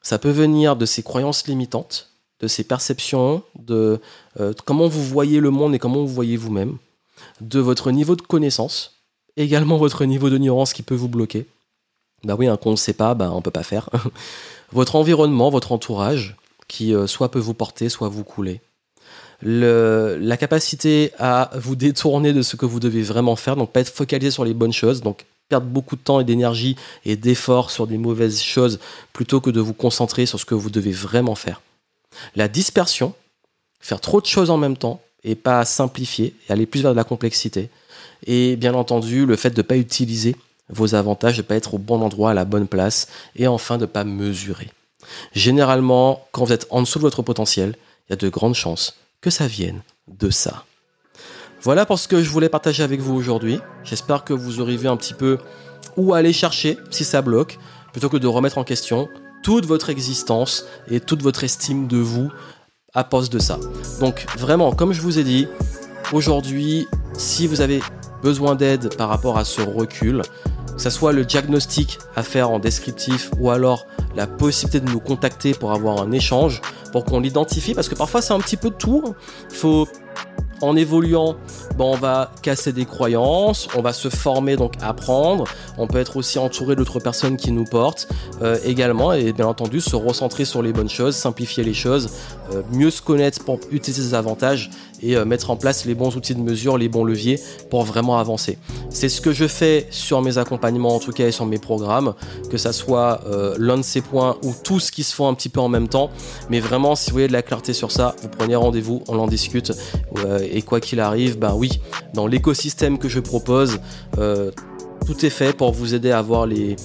ça 0.00 0.18
peut 0.18 0.30
venir 0.30 0.76
de 0.76 0.86
ces 0.86 1.02
croyances 1.02 1.46
limitantes, 1.46 2.08
de 2.40 2.48
ces 2.48 2.64
perceptions, 2.64 3.42
de 3.58 4.00
euh, 4.40 4.54
comment 4.64 4.88
vous 4.88 5.04
voyez 5.04 5.40
le 5.40 5.50
monde 5.50 5.74
et 5.74 5.78
comment 5.78 6.00
vous 6.00 6.08
voyez 6.08 6.38
vous-même, 6.38 6.78
de 7.42 7.60
votre 7.60 7.90
niveau 7.90 8.16
de 8.16 8.22
connaissance, 8.22 8.94
également 9.36 9.76
votre 9.86 10.06
niveau 10.06 10.30
d'ignorance 10.30 10.72
qui 10.72 10.82
peut 10.82 10.94
vous 10.94 11.08
bloquer. 11.08 11.44
Bah 12.22 12.34
oui, 12.38 12.48
qu'on 12.62 12.70
ne 12.70 12.76
sait 12.76 12.94
pas, 12.94 13.12
bah 13.12 13.30
on 13.30 13.42
peut 13.42 13.50
pas 13.50 13.62
faire. 13.62 13.90
votre 14.72 14.96
environnement, 14.96 15.50
votre 15.50 15.72
entourage, 15.72 16.34
qui 16.68 16.94
euh, 16.94 17.06
soit 17.06 17.30
peut 17.30 17.38
vous 17.38 17.54
porter, 17.54 17.88
soit 17.88 18.08
vous 18.08 18.24
couler. 18.24 18.60
la 19.42 20.36
capacité 20.36 21.12
à 21.18 21.50
vous 21.54 21.76
détourner 21.86 22.32
de 22.32 22.42
ce 22.42 22.56
que 22.56 22.66
vous 22.66 22.80
devez 22.80 23.02
vraiment 23.02 23.36
faire, 23.36 23.56
donc 23.56 23.72
pas 23.72 23.80
être 23.80 23.94
focalisé 23.94 24.30
sur 24.30 24.44
les 24.44 24.54
bonnes 24.54 24.72
choses, 24.72 25.02
donc 25.02 25.26
perdre 25.48 25.66
beaucoup 25.66 25.96
de 25.96 26.00
temps 26.00 26.20
et 26.20 26.24
d'énergie 26.24 26.76
et 27.04 27.16
d'efforts 27.16 27.70
sur 27.70 27.86
des 27.86 27.98
mauvaises 27.98 28.40
choses 28.40 28.78
plutôt 29.12 29.40
que 29.40 29.50
de 29.50 29.60
vous 29.60 29.74
concentrer 29.74 30.26
sur 30.26 30.40
ce 30.40 30.44
que 30.44 30.54
vous 30.54 30.70
devez 30.70 30.92
vraiment 30.92 31.34
faire. 31.34 31.60
La 32.34 32.48
dispersion, 32.48 33.14
faire 33.80 34.00
trop 34.00 34.20
de 34.20 34.26
choses 34.26 34.50
en 34.50 34.56
même 34.56 34.76
temps 34.76 35.00
et 35.24 35.34
pas 35.34 35.64
simplifier 35.64 36.34
et 36.48 36.52
aller 36.52 36.66
plus 36.66 36.82
vers 36.82 36.92
de 36.92 36.96
la 36.96 37.04
complexité. 37.04 37.70
Et 38.26 38.56
bien 38.56 38.74
entendu, 38.74 39.26
le 39.26 39.36
fait 39.36 39.50
de 39.50 39.58
ne 39.58 39.62
pas 39.62 39.76
utiliser 39.76 40.36
vos 40.68 40.94
avantages, 40.94 41.36
de 41.36 41.42
ne 41.42 41.46
pas 41.46 41.56
être 41.56 41.74
au 41.74 41.78
bon 41.78 42.00
endroit, 42.00 42.30
à 42.30 42.34
la 42.34 42.44
bonne 42.44 42.66
place, 42.66 43.08
et 43.36 43.46
enfin 43.46 43.76
de 43.76 43.82
ne 43.82 43.86
pas 43.86 44.04
mesurer. 44.04 44.70
Généralement, 45.32 46.26
quand 46.32 46.44
vous 46.44 46.52
êtes 46.52 46.66
en 46.70 46.82
dessous 46.82 46.98
de 46.98 47.04
votre 47.04 47.22
potentiel, 47.22 47.76
il 48.08 48.12
y 48.12 48.14
a 48.14 48.16
de 48.16 48.28
grandes 48.28 48.54
chances 48.54 48.96
que 49.20 49.30
ça 49.30 49.46
vienne 49.46 49.82
de 50.08 50.30
ça. 50.30 50.64
Voilà 51.62 51.86
pour 51.86 51.98
ce 51.98 52.08
que 52.08 52.22
je 52.22 52.28
voulais 52.28 52.50
partager 52.50 52.82
avec 52.82 53.00
vous 53.00 53.14
aujourd'hui. 53.14 53.58
J'espère 53.84 54.24
que 54.24 54.34
vous 54.34 54.60
aurez 54.60 54.74
un 54.86 54.96
petit 54.96 55.14
peu 55.14 55.38
où 55.96 56.12
aller 56.12 56.32
chercher 56.32 56.76
si 56.90 57.04
ça 57.04 57.22
bloque, 57.22 57.58
plutôt 57.92 58.10
que 58.10 58.18
de 58.18 58.26
remettre 58.26 58.58
en 58.58 58.64
question 58.64 59.08
toute 59.42 59.66
votre 59.66 59.90
existence 59.90 60.66
et 60.90 61.00
toute 61.00 61.22
votre 61.22 61.44
estime 61.44 61.86
de 61.86 61.96
vous 61.96 62.30
à 62.92 63.04
cause 63.04 63.30
de 63.30 63.38
ça. 63.38 63.58
Donc 64.00 64.26
vraiment, 64.36 64.72
comme 64.72 64.92
je 64.92 65.00
vous 65.00 65.18
ai 65.18 65.24
dit, 65.24 65.48
aujourd'hui, 66.12 66.86
si 67.16 67.46
vous 67.46 67.60
avez 67.60 67.80
besoin 68.22 68.54
d'aide 68.54 68.94
par 68.96 69.08
rapport 69.08 69.38
à 69.38 69.44
ce 69.44 69.60
recul, 69.60 70.22
que 70.74 70.82
ce 70.82 70.90
soit 70.90 71.12
le 71.12 71.24
diagnostic 71.24 71.98
à 72.16 72.22
faire 72.22 72.50
en 72.50 72.58
descriptif 72.58 73.30
ou 73.38 73.50
alors 73.50 73.86
la 74.16 74.26
possibilité 74.26 74.80
de 74.80 74.90
nous 74.90 75.00
contacter 75.00 75.54
pour 75.54 75.72
avoir 75.72 76.00
un 76.00 76.12
échange, 76.12 76.60
pour 76.92 77.04
qu'on 77.04 77.20
l'identifie, 77.20 77.74
parce 77.74 77.88
que 77.88 77.94
parfois 77.94 78.22
c'est 78.22 78.32
un 78.32 78.40
petit 78.40 78.56
peu 78.56 78.70
de 78.70 78.76
tout. 78.76 79.14
Il 79.50 79.56
faut 79.56 79.88
en 80.60 80.76
évoluant, 80.76 81.36
ben, 81.76 81.84
on 81.84 81.96
va 81.96 82.30
casser 82.42 82.72
des 82.72 82.84
croyances, 82.84 83.68
on 83.76 83.82
va 83.82 83.92
se 83.92 84.08
former, 84.08 84.56
donc 84.56 84.74
apprendre. 84.80 85.44
On 85.78 85.86
peut 85.86 85.98
être 85.98 86.16
aussi 86.16 86.38
entouré 86.38 86.76
d'autres 86.76 87.00
personnes 87.00 87.36
qui 87.36 87.52
nous 87.52 87.64
portent 87.64 88.08
euh, 88.42 88.56
également, 88.64 89.12
et 89.12 89.32
bien 89.32 89.46
entendu 89.46 89.80
se 89.80 89.96
recentrer 89.96 90.44
sur 90.44 90.62
les 90.62 90.72
bonnes 90.72 90.88
choses, 90.88 91.16
simplifier 91.16 91.64
les 91.64 91.74
choses, 91.74 92.10
euh, 92.52 92.62
mieux 92.72 92.90
se 92.90 93.02
connaître 93.02 93.44
pour 93.44 93.58
utiliser 93.70 94.02
ses 94.02 94.14
avantages 94.14 94.70
et 95.02 95.16
euh, 95.16 95.24
mettre 95.24 95.50
en 95.50 95.56
place 95.56 95.84
les 95.84 95.94
bons 95.94 96.16
outils 96.16 96.34
de 96.34 96.40
mesure, 96.40 96.78
les 96.78 96.88
bons 96.88 97.04
leviers 97.04 97.38
pour 97.70 97.84
vraiment 97.84 98.18
avancer. 98.18 98.58
C'est 98.90 99.08
ce 99.08 99.20
que 99.20 99.32
je 99.32 99.46
fais 99.46 99.86
sur 99.90 100.22
mes 100.22 100.38
accompagnements, 100.38 100.94
en 100.94 101.00
tout 101.00 101.12
cas 101.12 101.26
et 101.26 101.32
sur 101.32 101.46
mes 101.46 101.58
programmes, 101.58 102.14
que 102.50 102.56
ça 102.56 102.72
soit 102.72 103.20
l'un 103.58 103.78
de 103.78 103.82
ces 103.82 104.00
points 104.00 104.36
ou 104.42 104.54
tout 104.62 104.80
ce 104.80 104.92
qui 104.92 105.02
se 105.02 105.14
font 105.14 105.28
un 105.28 105.34
petit 105.34 105.48
peu 105.48 105.60
en 105.60 105.68
même 105.68 105.88
temps. 105.88 106.10
Mais 106.50 106.60
vraiment, 106.60 106.94
si 106.94 107.10
vous 107.10 107.14
voyez 107.14 107.28
de 107.28 107.32
la 107.32 107.42
clarté 107.42 107.72
sur 107.72 107.90
ça, 107.90 108.14
vous 108.22 108.28
prenez 108.28 108.54
rendez-vous, 108.54 109.02
on 109.08 109.18
en 109.18 109.26
discute 109.26 109.72
et 110.50 110.62
quoi 110.62 110.80
qu'il 110.80 111.00
arrive, 111.00 111.38
ben 111.38 111.54
oui, 111.54 111.80
dans 112.12 112.26
l'écosystème 112.26 112.98
que 112.98 113.08
je 113.08 113.20
propose, 113.20 113.80
euh, 114.18 114.50
tout 115.06 115.26
est 115.26 115.30
fait 115.30 115.56
pour 115.56 115.72
vous 115.72 115.94
aider 115.94 116.10
à 116.10 116.18
avoir 116.18 116.46
les, 116.46 116.76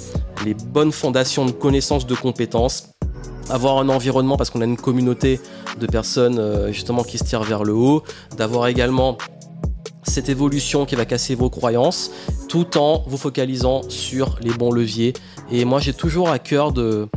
bonnes 0.68 0.92
fondations 0.92 1.46
de 1.46 1.52
connaissances, 1.52 2.08
de 2.08 2.16
compétences, 2.16 2.90
avoir 3.50 3.78
un 3.80 3.90
environnement 3.90 4.38
parce 4.38 4.50
qu'on 4.50 4.62
a 4.62 4.66
une 4.66 4.78
communauté 4.78 5.40
de 5.80 5.88
personnes 5.88 6.40
euh, 6.40 6.72
justement 6.72 7.04
qui 7.04 7.18
se 7.18 7.24
tirent 7.24 7.44
vers 7.44 7.64
le 7.64 7.74
haut, 7.74 8.04
d'avoir 8.38 8.68
également 8.68 9.18
cette 10.04 10.30
évolution 10.30 10.86
qui 10.86 10.96
va 10.96 11.06
casser 11.06 11.36
vos 11.36 11.50
croyances 11.50 12.12
tout 12.48 12.78
en 12.78 13.04
vous 13.08 13.18
focalisant 13.18 13.82
sur 13.90 14.38
les 14.42 14.52
bons 14.52 14.72
leviers. 14.72 15.14
Et 15.52 15.66
moi 15.66 15.80
j'ai 15.80 15.94
toujours 15.94 16.30
à 16.30 16.40
cœur 16.40 16.72
de, 16.72 17.08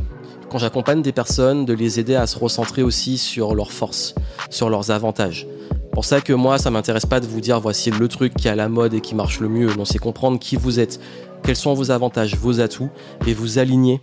quand 0.49 0.57
j'accompagne 0.57 1.01
des 1.01 1.11
personnes, 1.11 1.65
de 1.65 1.73
les 1.73 1.99
aider 1.99 2.15
à 2.15 2.27
se 2.27 2.37
recentrer 2.37 2.83
aussi 2.83 3.17
sur 3.17 3.55
leurs 3.55 3.71
forces, 3.71 4.15
sur 4.49 4.69
leurs 4.69 4.91
avantages 4.91 5.47
pour 5.93 6.05
ça 6.05 6.21
que 6.21 6.33
moi, 6.33 6.57
ça 6.57 6.71
m'intéresse 6.71 7.05
pas 7.05 7.19
de 7.19 7.27
vous 7.27 7.39
dire 7.39 7.59
voici 7.59 7.91
le 7.91 8.07
truc 8.07 8.33
qui 8.33 8.47
est 8.47 8.51
à 8.51 8.55
la 8.55 8.67
mode 8.67 8.95
et 8.95 9.01
qui 9.01 9.13
marche 9.13 9.39
le 9.39 9.47
mieux. 9.47 9.73
Non, 9.75 9.85
c'est 9.85 9.99
comprendre 9.99 10.39
qui 10.39 10.55
vous 10.55 10.79
êtes, 10.79 10.99
quels 11.43 11.55
sont 11.55 11.75
vos 11.75 11.91
avantages, 11.91 12.35
vos 12.35 12.59
atouts, 12.59 12.89
et 13.27 13.33
vous 13.35 13.59
aligner 13.59 14.01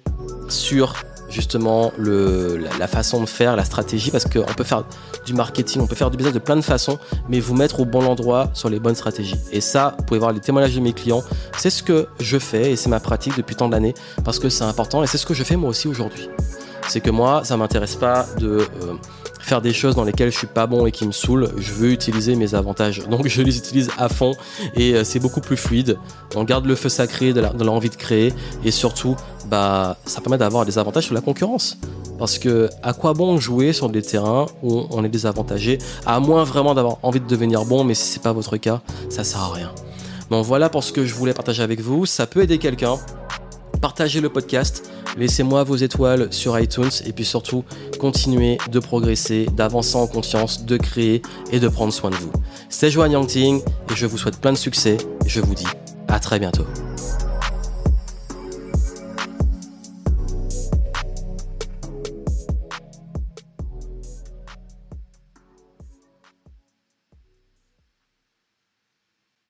sur 0.49 0.95
justement 1.31 1.93
le, 1.97 2.61
la, 2.79 2.87
façon 2.87 3.21
de 3.21 3.27
faire, 3.27 3.57
la 3.57 3.65
stratégie, 3.65 4.11
parce 4.11 4.25
qu'on 4.25 4.55
peut 4.57 4.65
faire 4.65 4.85
du 5.25 5.35
marketing, 5.35 5.81
on 5.83 5.87
peut 5.87 5.95
faire 5.95 6.11
du 6.11 6.17
business 6.17 6.35
de 6.35 6.39
plein 6.39 6.57
de 6.57 6.61
façons, 6.63 6.99
mais 7.29 7.41
vous 7.41 7.55
mettre 7.55 7.81
au 7.81 7.85
bon 7.85 8.05
endroit 8.05 8.51
sur 8.55 8.69
les 8.69 8.81
bonnes 8.81 8.95
stratégies. 8.95 9.37
Et 9.53 9.61
ça, 9.61 9.95
vous 9.99 10.05
pouvez 10.05 10.21
voir 10.21 10.33
les 10.33 10.41
témoignages 10.41 10.75
de 10.75 10.81
mes 10.81 10.93
clients, 10.93 11.23
c'est 11.57 11.71
ce 11.71 11.83
que 11.83 12.09
je 12.19 12.39
fais 12.39 12.73
et 12.73 12.77
c'est 12.77 12.91
ma 12.91 13.01
pratique 13.01 13.37
depuis 13.37 13.57
tant 13.57 13.69
d'années, 13.69 13.95
parce 14.25 14.39
que 14.39 14.49
c'est 14.49 14.65
important 14.65 15.03
et 15.03 15.07
c'est 15.07 15.19
ce 15.19 15.27
que 15.27 15.35
je 15.35 15.45
fais 15.45 15.57
moi 15.57 15.71
aussi 15.71 15.89
aujourd'hui. 15.89 16.29
C'est 16.89 17.01
que 17.01 17.11
moi, 17.11 17.43
ça 17.45 17.57
m'intéresse 17.57 17.97
pas 17.97 18.27
de... 18.39 18.67
Euh, 18.83 18.95
faire 19.41 19.61
des 19.61 19.73
choses 19.73 19.95
dans 19.95 20.05
lesquelles 20.05 20.31
je 20.31 20.39
suis 20.39 20.47
pas 20.47 20.67
bon 20.67 20.87
et 20.87 20.93
qui 20.93 21.07
me 21.07 21.13
saoulent, 21.13 21.49
je 21.59 21.73
veux 21.73 21.91
utiliser 21.91 22.37
mes 22.37 22.55
avantages. 22.55 23.09
Donc 23.09 23.27
je 23.27 23.43
les 23.43 23.57
utilise 23.57 23.91
à 23.99 24.09
fond 24.09 24.33
et 24.75 24.95
euh, 24.95 25.05
c'est 25.05 25.19
beaucoup 25.19 25.41
plus 25.41 25.57
fluide. 25.57 25.99
On 26.37 26.45
garde 26.45 26.67
le 26.67 26.75
feu 26.75 26.89
sacré 26.89 27.33
de 27.33 27.65
l'envie 27.65 27.91
de 27.91 27.97
créer 27.97 28.33
et 28.65 28.71
surtout, 28.71 29.17
bah, 29.49 29.97
ça 30.05 30.21
permet 30.21 30.39
d'avoir 30.39 30.65
des 30.65 30.79
avantages 30.79 31.05
sur 31.07 31.15
la 31.15 31.21
concurrence. 31.21 31.79
Parce 32.19 32.39
que 32.39 32.69
à 32.83 32.93
quoi 32.93 33.15
bon 33.15 33.39
jouer 33.39 33.73
sur 33.73 33.89
des 33.89 34.03
terrains 34.03 34.47
où 34.63 34.87
on 34.91 35.05
est 35.05 35.09
désavantagé, 35.09 35.79
à 36.05 36.21
moins 36.21 36.45
vraiment 36.45 36.75
d'avoir 36.75 36.99
envie 37.03 37.21
de 37.21 37.27
devenir 37.27 37.65
bon, 37.65 37.83
mais 37.83 37.95
si 37.95 38.13
c'est 38.13 38.23
pas 38.23 38.33
votre 38.33 38.59
cas, 38.59 38.83
ça 39.09 39.25
sert 39.25 39.41
à 39.41 39.53
rien. 39.53 39.73
Bon 40.31 40.43
voilà 40.43 40.69
pour 40.69 40.85
ce 40.85 40.93
que 40.93 41.05
je 41.05 41.15
voulais 41.15 41.35
partager 41.35 41.63
avec 41.63 41.81
vous. 41.81 42.07
Ça 42.07 42.27
peut 42.27 42.43
aider 42.43 42.59
quelqu'un. 42.59 42.97
Partagez 43.81 44.21
le 44.21 44.29
podcast, 44.29 44.91
laissez-moi 45.17 45.65
vos 45.65 45.77
étoiles 45.77 46.33
sur 46.33 46.59
iTunes 46.59 46.91
et 47.07 47.13
puis 47.13 47.25
surtout 47.25 47.65
continuez 47.99 48.59
de 48.71 48.79
progresser, 48.79 49.47
d'avancer 49.47 49.97
en 49.97 50.07
conscience, 50.07 50.67
de 50.67 50.77
créer 50.77 51.23
et 51.51 51.61
de 51.61 51.69
prendre 51.69 51.93
soin 51.93 52.11
de 52.11 52.17
vous. 52.17 52.33
C'est 52.69 52.91
Joanne 52.91 53.13
Yangting 53.13 53.61
et 53.61 53.95
je 53.95 54.07
vous 54.07 54.19
souhaite 54.19 54.41
plein 54.41 54.53
de 54.53 54.59
succès 54.59 54.99
je 55.31 55.41
vous 55.41 55.55
dis 55.55 55.67
à 56.09 56.19
très 56.19 56.41
bientôt. 56.41 56.67